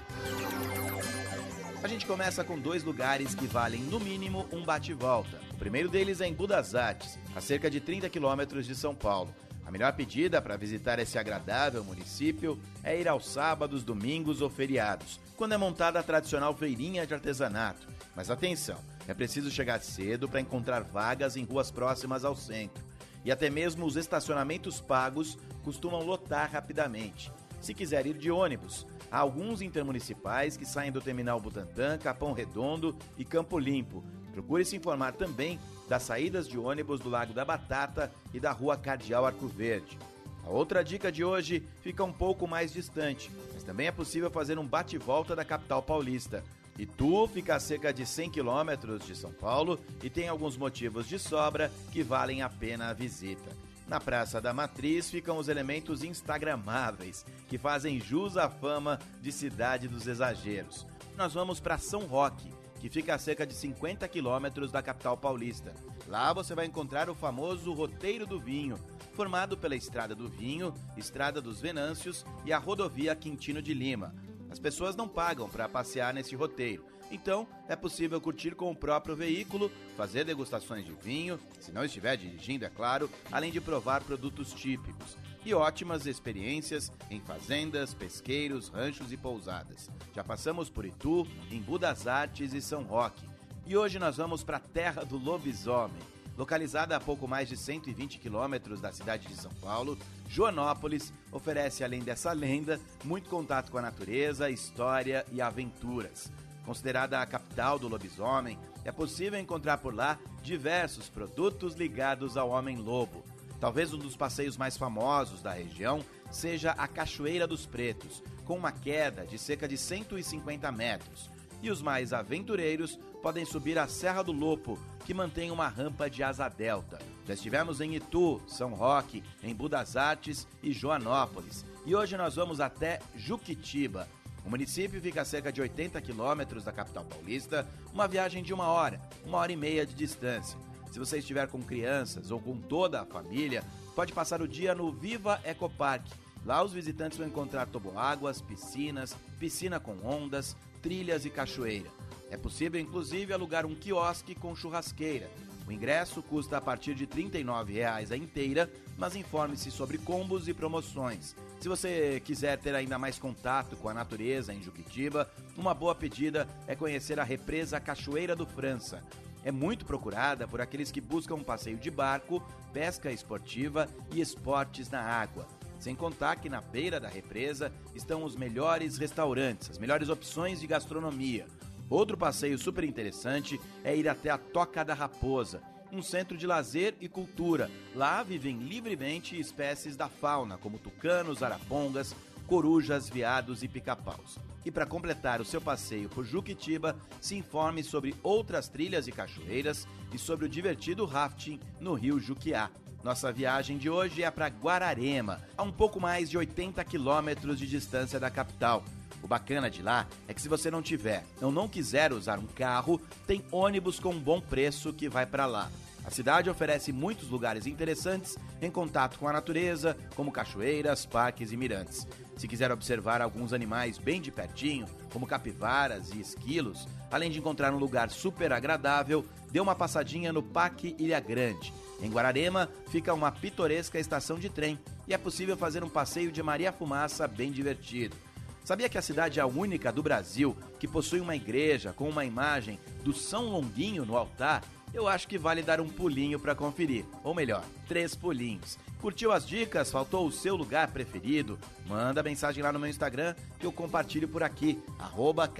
[1.84, 5.45] A gente começa com dois lugares que valem no mínimo um bate-volta.
[5.56, 9.34] O primeiro deles é em Budas Artes, a cerca de 30 quilômetros de São Paulo.
[9.66, 15.18] A melhor pedida para visitar esse agradável município é ir aos sábados, domingos ou feriados,
[15.38, 17.88] quando é montada a tradicional feirinha de artesanato.
[18.14, 18.78] Mas atenção,
[19.08, 22.84] é preciso chegar cedo para encontrar vagas em ruas próximas ao centro.
[23.24, 27.32] E até mesmo os estacionamentos pagos costumam lotar rapidamente.
[27.62, 32.96] Se quiser ir de ônibus, Há alguns intermunicipais que saem do terminal Butantã, Capão Redondo
[33.18, 34.04] e Campo Limpo.
[34.36, 35.58] Procure se informar também
[35.88, 39.98] das saídas de ônibus do Lago da Batata e da Rua Cardeal Arco Verde.
[40.44, 44.60] A outra dica de hoje fica um pouco mais distante, mas também é possível fazer
[44.60, 46.44] um bate-volta da capital paulista.
[46.78, 51.18] Itu fica a cerca de 100 quilômetros de São Paulo e tem alguns motivos de
[51.18, 53.50] sobra que valem a pena a visita.
[53.88, 59.88] Na Praça da Matriz ficam os elementos instagramáveis que fazem jus à fama de cidade
[59.88, 60.86] dos exageros.
[61.16, 62.52] Nós vamos para São Roque,
[62.86, 65.74] que fica a cerca de 50 quilômetros da capital paulista.
[66.06, 68.78] Lá você vai encontrar o famoso Roteiro do Vinho,
[69.14, 74.14] formado pela Estrada do Vinho, Estrada dos Venâncios e a Rodovia Quintino de Lima.
[74.52, 79.16] As pessoas não pagam para passear nesse roteiro, então, é possível curtir com o próprio
[79.16, 84.54] veículo, fazer degustações de vinho, se não estiver dirigindo, é claro, além de provar produtos
[84.54, 85.18] típicos.
[85.46, 89.92] E ótimas experiências em fazendas, pesqueiros, ranchos e pousadas.
[90.16, 93.30] Já passamos por Itu, Embu das Artes e São Roque.
[93.68, 96.02] E hoje nós vamos para a terra do lobisomem.
[96.36, 99.96] Localizada a pouco mais de 120 quilômetros da cidade de São Paulo,
[100.28, 106.32] Joanópolis oferece, além dessa lenda, muito contato com a natureza, história e aventuras.
[106.66, 113.24] Considerada a capital do lobisomem, é possível encontrar por lá diversos produtos ligados ao homem-lobo.
[113.60, 118.72] Talvez um dos passeios mais famosos da região seja a Cachoeira dos Pretos, com uma
[118.72, 121.30] queda de cerca de 150 metros.
[121.62, 126.22] E os mais aventureiros podem subir a Serra do Lopo, que mantém uma rampa de
[126.22, 127.00] asa delta.
[127.26, 131.66] Já estivemos em Itu, São Roque, em Budas Artes e Joanópolis.
[131.86, 134.08] E hoje nós vamos até Juquitiba.
[134.46, 138.68] O município fica a cerca de 80 quilômetros da capital paulista, uma viagem de uma
[138.68, 140.65] hora, uma hora e meia de distância.
[140.96, 144.94] Se você estiver com crianças ou com toda a família, pode passar o dia no
[144.94, 146.08] Viva Ecopark.
[146.46, 151.90] Lá os visitantes vão encontrar toboáguas, piscinas, piscina com ondas, trilhas e cachoeira.
[152.32, 155.30] É possível, inclusive, alugar um quiosque com churrasqueira.
[155.68, 160.54] O ingresso custa a partir de R$ 39,00 a inteira, mas informe-se sobre combos e
[160.54, 161.36] promoções.
[161.60, 166.48] Se você quiser ter ainda mais contato com a natureza em Juquitiba, uma boa pedida
[166.68, 169.04] é conhecer a represa Cachoeira do França.
[169.46, 172.44] É muito procurada por aqueles que buscam um passeio de barco,
[172.74, 175.48] pesca esportiva e esportes na água.
[175.80, 180.66] Sem contar que na beira da represa estão os melhores restaurantes, as melhores opções de
[180.66, 181.46] gastronomia.
[181.88, 185.62] Outro passeio super interessante é ir até a Toca da Raposa,
[185.92, 187.70] um centro de lazer e cultura.
[187.94, 192.16] Lá vivem livremente espécies da fauna, como tucanos, arapongas,
[192.48, 194.38] corujas, veados e pica-paus.
[194.66, 199.88] E para completar o seu passeio por Juquitiba, se informe sobre outras trilhas e cachoeiras
[200.12, 202.70] e sobre o divertido rafting no rio Juquiá.
[203.04, 207.68] Nossa viagem de hoje é para Guararema, a um pouco mais de 80 quilômetros de
[207.68, 208.84] distância da capital.
[209.22, 212.48] O bacana de lá é que se você não tiver ou não quiser usar um
[212.48, 215.70] carro, tem ônibus com um bom preço que vai para lá.
[216.06, 221.58] A cidade oferece muitos lugares interessantes em contato com a natureza, como cachoeiras, parques e
[221.58, 222.08] mirantes.
[222.38, 227.74] Se quiser observar alguns animais bem de pertinho, como capivaras e esquilos, além de encontrar
[227.74, 231.74] um lugar super agradável, dê uma passadinha no Parque Ilha Grande.
[232.00, 234.78] Em Guararema fica uma pitoresca estação de trem
[235.08, 238.16] e é possível fazer um passeio de Maria Fumaça bem divertido.
[238.64, 242.26] Sabia que a cidade é a única do Brasil que possui uma igreja com uma
[242.26, 244.62] imagem do São Longuinho no altar?
[244.96, 248.78] Eu acho que vale dar um pulinho para conferir, ou melhor, três pulinhos.
[249.02, 249.92] Curtiu as dicas?
[249.92, 251.60] Faltou o seu lugar preferido?
[251.86, 255.52] Manda mensagem lá no meu Instagram que eu compartilho por aqui, arroba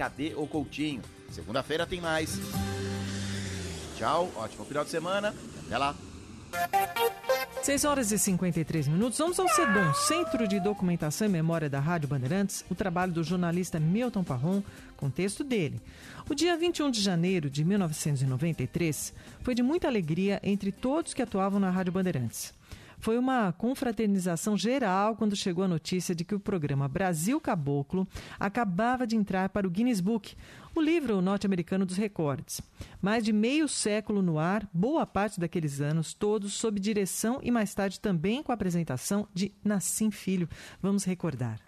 [0.50, 1.02] Coutinho.
[1.30, 2.38] Segunda-feira tem mais.
[3.98, 5.34] Tchau, ótimo final de semana,
[5.66, 5.94] até lá.
[7.62, 9.18] 6 horas e 53 minutos.
[9.18, 13.78] Vamos ao CEDOM, Centro de Documentação e Memória da Rádio Bandeirantes, o trabalho do jornalista
[13.78, 14.62] Milton Parron,
[14.96, 15.80] com texto dele.
[16.28, 21.60] O dia 21 de janeiro de 1993 foi de muita alegria entre todos que atuavam
[21.60, 22.52] na Rádio Bandeirantes.
[22.98, 28.08] Foi uma confraternização geral quando chegou a notícia de que o programa Brasil Caboclo
[28.40, 30.34] acabava de entrar para o Guinness Book,
[30.74, 32.60] o livro norte-americano dos recordes.
[33.00, 37.72] Mais de meio século no ar, boa parte daqueles anos, todos sob direção e mais
[37.72, 40.48] tarde também com a apresentação de Nassim Filho.
[40.82, 41.65] Vamos recordar.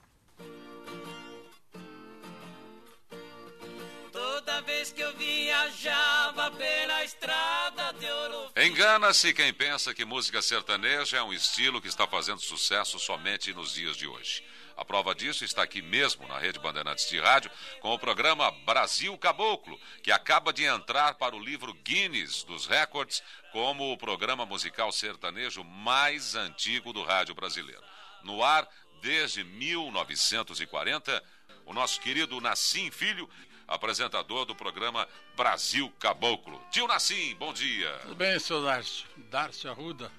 [4.88, 8.50] Vez que eu viajava pela estrada de ouro.
[8.56, 13.74] Engana-se quem pensa que música sertaneja é um estilo que está fazendo sucesso somente nos
[13.74, 14.44] dias de hoje.
[14.76, 17.50] A prova disso está aqui mesmo na Rede Bandeirantes de Rádio
[17.80, 23.22] com o programa Brasil Caboclo, que acaba de entrar para o livro Guinness dos Records
[23.52, 27.82] como o programa musical sertanejo mais antigo do rádio brasileiro.
[28.22, 28.68] No ar
[29.02, 31.24] desde 1940,
[31.66, 33.28] o nosso querido Nassim Filho,
[33.68, 36.60] apresentador do programa Brasil Caboclo.
[36.70, 37.92] Tio Nassim, bom dia.
[38.02, 39.06] Tudo bem, seu Darcio?
[39.30, 40.10] Darcio Arruda.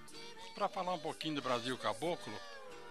[0.54, 2.34] Para falar um pouquinho do Brasil Caboclo,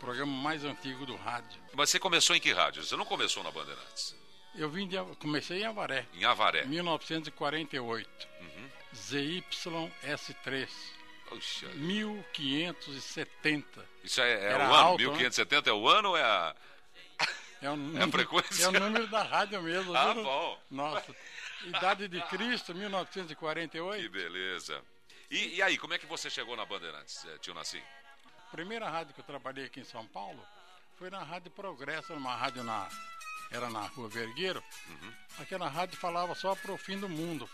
[0.00, 1.60] programa mais antigo do rádio.
[1.74, 2.82] Mas você começou em que rádio?
[2.82, 4.16] Você não começou na Bandeirantes?
[4.54, 6.06] Eu vim de, comecei em Avaré.
[6.14, 6.64] Em Avaré.
[6.64, 8.28] 1948.
[8.40, 8.68] Uhum.
[8.94, 10.68] ZYS3.
[11.28, 11.68] Puxa.
[11.74, 13.84] 1570.
[14.02, 14.74] Isso é, é o ano?
[14.74, 15.70] alto, 1570 né?
[15.70, 16.56] é o ano ou é a.
[17.60, 18.64] É, o é a frequência?
[18.64, 19.94] É o número da rádio mesmo.
[19.94, 20.22] Ah, viu?
[20.22, 20.62] bom.
[20.70, 21.14] Nossa.
[21.64, 24.02] Idade de Cristo, 1948.
[24.02, 24.82] Que beleza.
[25.30, 27.82] E, e aí, como é que você chegou na Bandeirantes, eh, tio Nassim?
[28.46, 30.42] A primeira rádio que eu trabalhei aqui em São Paulo
[30.96, 32.88] foi na Rádio Progresso, uma rádio na.
[33.50, 34.62] Era na Rua Vergueiro.
[34.88, 35.12] Uhum.
[35.38, 37.48] Aquela rádio falava só para o fim do mundo.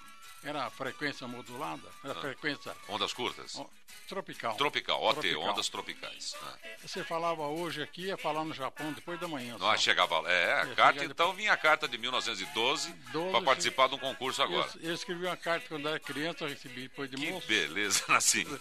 [0.45, 2.21] Era frequência modulada, era Ah.
[2.21, 3.61] frequência Ondas curtas?
[4.09, 4.55] tropical.
[4.57, 5.43] Tropical, OT, Tropical.
[5.43, 6.35] ondas tropicais.
[6.43, 6.55] Ah.
[6.83, 9.57] Você falava hoje aqui, ia falar no Japão depois da manhã.
[9.59, 10.31] Não, chegava lá.
[10.31, 14.43] É, a carta, então vinha a carta de 1912 12, para participar de um concurso
[14.43, 14.69] agora.
[14.81, 17.47] Eu, eu escrevi uma carta quando era criança, eu recebi depois de Que moço.
[17.49, 18.45] beleza, Nassim.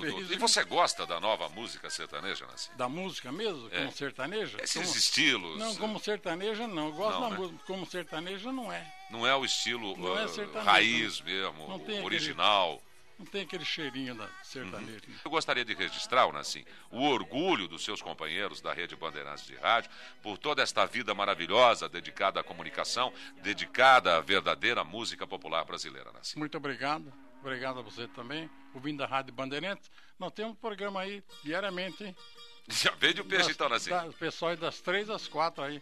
[0.00, 2.70] Vez- E você gosta da nova música sertaneja, Nassim?
[2.76, 3.78] Da música mesmo, É.
[3.78, 4.58] como sertaneja?
[4.62, 5.58] Esses Como- estilos.
[5.58, 6.86] Não, como sertaneja não.
[6.88, 7.36] Eu gosto Não, da né?
[7.38, 7.60] música.
[7.66, 8.86] Como sertaneja não é.
[9.12, 12.82] Não é o estilo Não é ah, raiz não- mesmo, tem aquele- original.
[13.18, 15.02] Não tem aquele cheirinho da sertaneja.
[15.24, 19.90] Eu gostaria de registrar, Nassim, o orgulho dos seus companheiros da Rede Bandeirantes de Rádio
[20.22, 23.12] por toda esta vida maravilhosa dedicada à comunicação,
[23.42, 26.38] dedicada à verdadeira música popular brasileira, Nassim.
[26.38, 27.12] Muito obrigado.
[27.40, 29.88] Obrigado a você também, ouvindo a Rádio Bandeirantes.
[30.18, 32.16] Nós temos um programa aí diariamente, hein?
[32.68, 33.90] Já vende o peixe, Das- então, assim.
[33.90, 35.80] da- pessoal das três às quatro aí.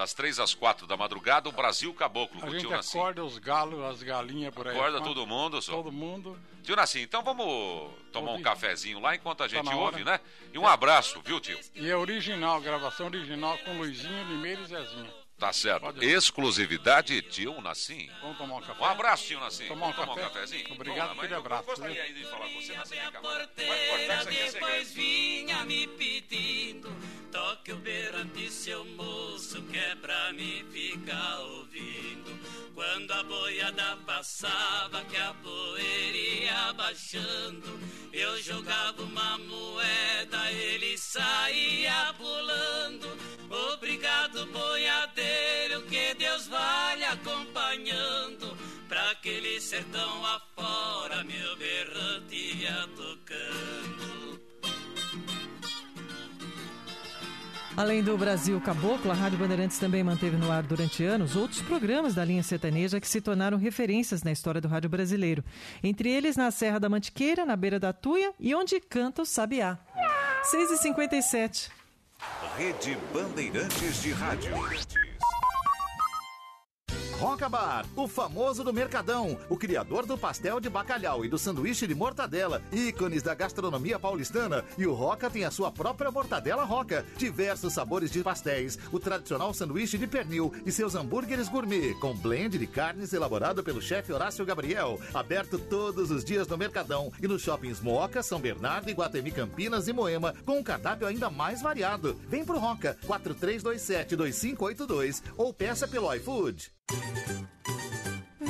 [0.00, 2.98] Das três às quatro da madrugada, o Brasil Caboclo, A com o gente tio Nassim.
[2.98, 4.74] acorda os galos, as galinhas por aí.
[4.74, 5.76] Acorda todo mundo, senhor.
[5.76, 6.38] Todo mundo.
[6.62, 10.18] Tio Nassim, então vamos tomar um cafezinho lá enquanto a gente na ouve, né?
[10.54, 11.60] E um abraço, viu, tio?
[11.74, 15.19] E é original, gravação original com Luizinho, Limeira e Zezinho.
[15.40, 15.80] Tá certo.
[15.80, 18.10] Pode- Exclusividade, tio Nassim.
[18.20, 18.82] Vamos tomar um café?
[18.82, 19.66] Um abraço, tio Nassim.
[19.68, 20.72] Tomar um Vamos tomar um cafezinho?
[20.72, 22.94] Obrigado, lá, aquele mas eu abraço, Gostaria ainda de falar com você, Nassim.
[22.96, 23.20] Vem cá.
[23.20, 26.90] porteira depois vinha me pedindo
[27.32, 32.38] Toque o berrante, seu moço, que é pra mim ficar ouvindo
[32.74, 37.80] Quando a boiada passava, que a poeira ia baixando
[38.12, 43.08] Eu jogava uma moeda, ele saía pulando
[43.74, 45.29] Obrigado, boiadeiro,
[45.88, 48.56] que Deus vai lhe acompanhando
[48.88, 54.40] Pra aquele sertão afora, meu berrante ia tocando
[57.76, 62.14] Além do Brasil Caboclo, a Rádio Bandeirantes também manteve no ar durante anos outros programas
[62.14, 65.42] da linha sertaneja que se tornaram referências na história do rádio brasileiro.
[65.82, 69.78] Entre eles, na Serra da Mantiqueira, na beira da Tuia e onde canta o Sabiá.
[70.52, 71.70] 6h57.
[72.58, 74.52] Rede Bandeirantes de Rádio.
[77.20, 81.86] Roca Bar, o famoso do Mercadão, o criador do pastel de bacalhau e do sanduíche
[81.86, 84.64] de mortadela, ícones da gastronomia paulistana.
[84.78, 89.52] E o Roca tem a sua própria mortadela Roca, diversos sabores de pastéis, o tradicional
[89.52, 94.46] sanduíche de pernil e seus hambúrgueres gourmet, com blend de carnes elaborado pelo chefe Horácio
[94.46, 94.98] Gabriel.
[95.12, 99.92] Aberto todos os dias no Mercadão e nos shoppings Moca, São Bernardo, Iguatemi Campinas e
[99.92, 102.18] Moema, com um cardápio ainda mais variado.
[102.30, 106.79] Vem pro Roca, 4327-2582 ou peça pelo iFood.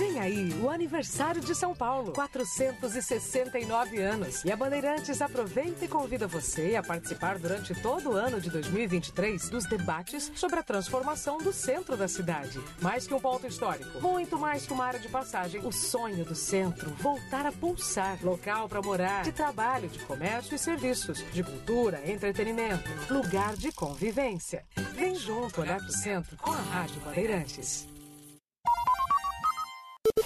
[0.01, 4.43] Vem aí o aniversário de São Paulo, 469 anos.
[4.45, 9.51] E a Bandeirantes aproveita e convida você a participar durante todo o ano de 2023
[9.51, 12.59] dos debates sobre a transformação do centro da cidade.
[12.81, 16.35] Mais que um ponto histórico, muito mais que uma área de passagem, o sonho do
[16.35, 18.19] centro voltar a pulsar.
[18.23, 24.65] Local para morar, de trabalho, de comércio e serviços, de cultura, entretenimento, lugar de convivência.
[24.95, 28.00] Vem junto olhar para o centro com a Rádio Bandeirantes.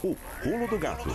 [0.05, 1.09] O pulo do gato.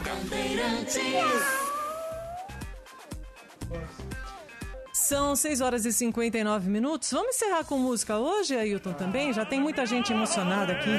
[4.91, 7.11] São 6 horas e 59 minutos.
[7.11, 9.31] Vamos encerrar com música hoje, Ailton, também?
[9.31, 10.89] Já tem muita gente emocionada aqui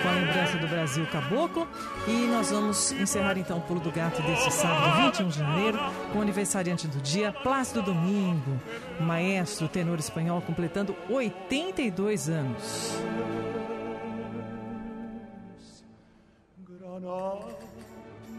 [0.00, 1.66] com a lembrança do Brasil Caboclo.
[2.06, 5.78] E nós vamos encerrar então o Pulo do Gato desse sábado, 21 de janeiro,
[6.12, 8.60] com o aniversariante do dia, Plácido Domingo,
[9.00, 12.94] maestro tenor espanhol completando 82 anos.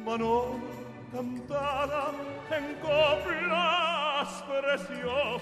[0.05, 0.59] Mano
[1.11, 2.11] cantada
[2.51, 5.41] en coplas preciosas.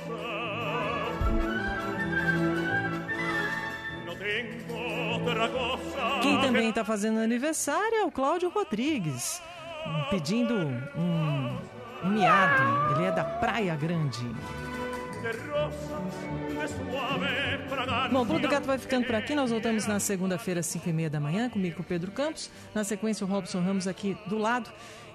[4.06, 4.76] No tengo
[5.16, 6.20] otra cosa.
[6.22, 9.42] Quem também está fazendo aniversário é o Cláudio Rodrigues,
[10.10, 11.58] pedindo um,
[12.04, 12.96] um miado.
[12.96, 14.26] Ele é da Praia Grande.
[18.12, 19.36] Bom, o do Gato vai ficando por aqui.
[19.36, 22.50] Nós voltamos na segunda-feira, às 5 e meia da manhã, comigo com o Pedro Campos.
[22.74, 24.70] Na sequência, o Robson Ramos aqui do lado.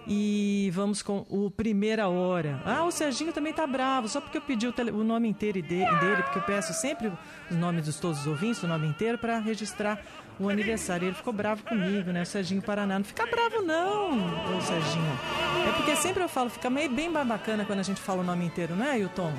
[0.06, 2.60] E vamos com o Primeira Hora.
[2.66, 5.62] Ah, o Serginho também tá bravo, só porque eu pedi o, tele- o nome inteiro
[5.62, 7.10] de- dele, porque eu peço sempre
[7.50, 9.98] os nomes de todos os ouvintes, o nome inteiro, para registrar
[10.38, 11.06] o aniversário.
[11.08, 12.20] Ele ficou bravo comigo, né?
[12.20, 12.98] O Serginho Paraná.
[12.98, 14.10] Não fica bravo, não,
[14.54, 15.18] ô Serginho.
[15.66, 18.44] É porque sempre eu falo, fica meio bem bacana quando a gente fala o nome
[18.44, 19.32] inteiro, não é, Ailton?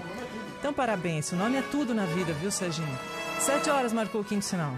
[0.66, 1.32] Então, parabéns.
[1.32, 2.98] O nome é tudo na vida, viu, Serginho?
[3.40, 4.74] Sete horas marcou o quinto sinal.